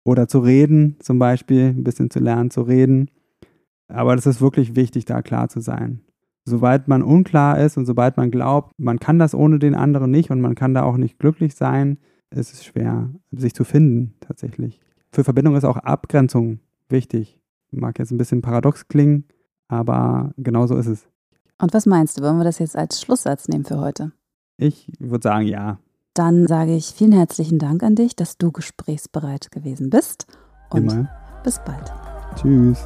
Oder 0.03 0.27
zu 0.27 0.39
reden, 0.39 0.97
zum 0.99 1.19
Beispiel, 1.19 1.69
ein 1.69 1.83
bisschen 1.83 2.09
zu 2.09 2.19
lernen 2.19 2.51
zu 2.51 2.61
reden. 2.61 3.11
Aber 3.87 4.15
das 4.15 4.25
ist 4.25 4.41
wirklich 4.41 4.75
wichtig, 4.75 5.05
da 5.05 5.21
klar 5.21 5.49
zu 5.49 5.59
sein 5.59 6.04
sobald 6.45 6.87
man 6.87 7.03
unklar 7.03 7.59
ist 7.59 7.77
und 7.77 7.85
sobald 7.85 8.17
man 8.17 8.31
glaubt, 8.31 8.71
man 8.77 8.99
kann 8.99 9.19
das 9.19 9.33
ohne 9.33 9.59
den 9.59 9.75
anderen 9.75 10.11
nicht 10.11 10.29
und 10.29 10.41
man 10.41 10.55
kann 10.55 10.73
da 10.73 10.83
auch 10.83 10.97
nicht 10.97 11.19
glücklich 11.19 11.55
sein, 11.55 11.97
ist 12.29 12.53
es 12.53 12.63
schwer, 12.63 13.09
sich 13.31 13.53
zu 13.53 13.63
finden 13.63 14.13
tatsächlich. 14.19 14.79
Für 15.11 15.23
Verbindung 15.23 15.55
ist 15.55 15.63
auch 15.63 15.77
Abgrenzung 15.77 16.59
wichtig. 16.89 17.39
Mag 17.71 17.99
jetzt 17.99 18.11
ein 18.11 18.17
bisschen 18.17 18.41
paradox 18.41 18.87
klingen, 18.87 19.25
aber 19.67 20.33
genau 20.37 20.67
so 20.67 20.75
ist 20.75 20.87
es. 20.87 21.07
Und 21.57 21.73
was 21.73 21.85
meinst 21.85 22.17
du, 22.17 22.23
wollen 22.23 22.37
wir 22.37 22.43
das 22.43 22.59
jetzt 22.59 22.75
als 22.75 23.01
Schlusssatz 23.01 23.47
nehmen 23.47 23.65
für 23.65 23.79
heute? 23.79 24.11
Ich 24.57 24.91
würde 24.99 25.23
sagen, 25.23 25.47
ja. 25.47 25.79
Dann 26.13 26.47
sage 26.47 26.75
ich 26.75 26.87
vielen 26.87 27.11
herzlichen 27.11 27.59
Dank 27.59 27.83
an 27.83 27.95
dich, 27.95 28.15
dass 28.15 28.37
du 28.37 28.51
gesprächsbereit 28.51 29.51
gewesen 29.51 29.89
bist. 29.89 30.27
Und 30.69 30.91
Immer. 30.91 31.09
bis 31.43 31.59
bald. 31.65 31.91
Tschüss. 32.35 32.85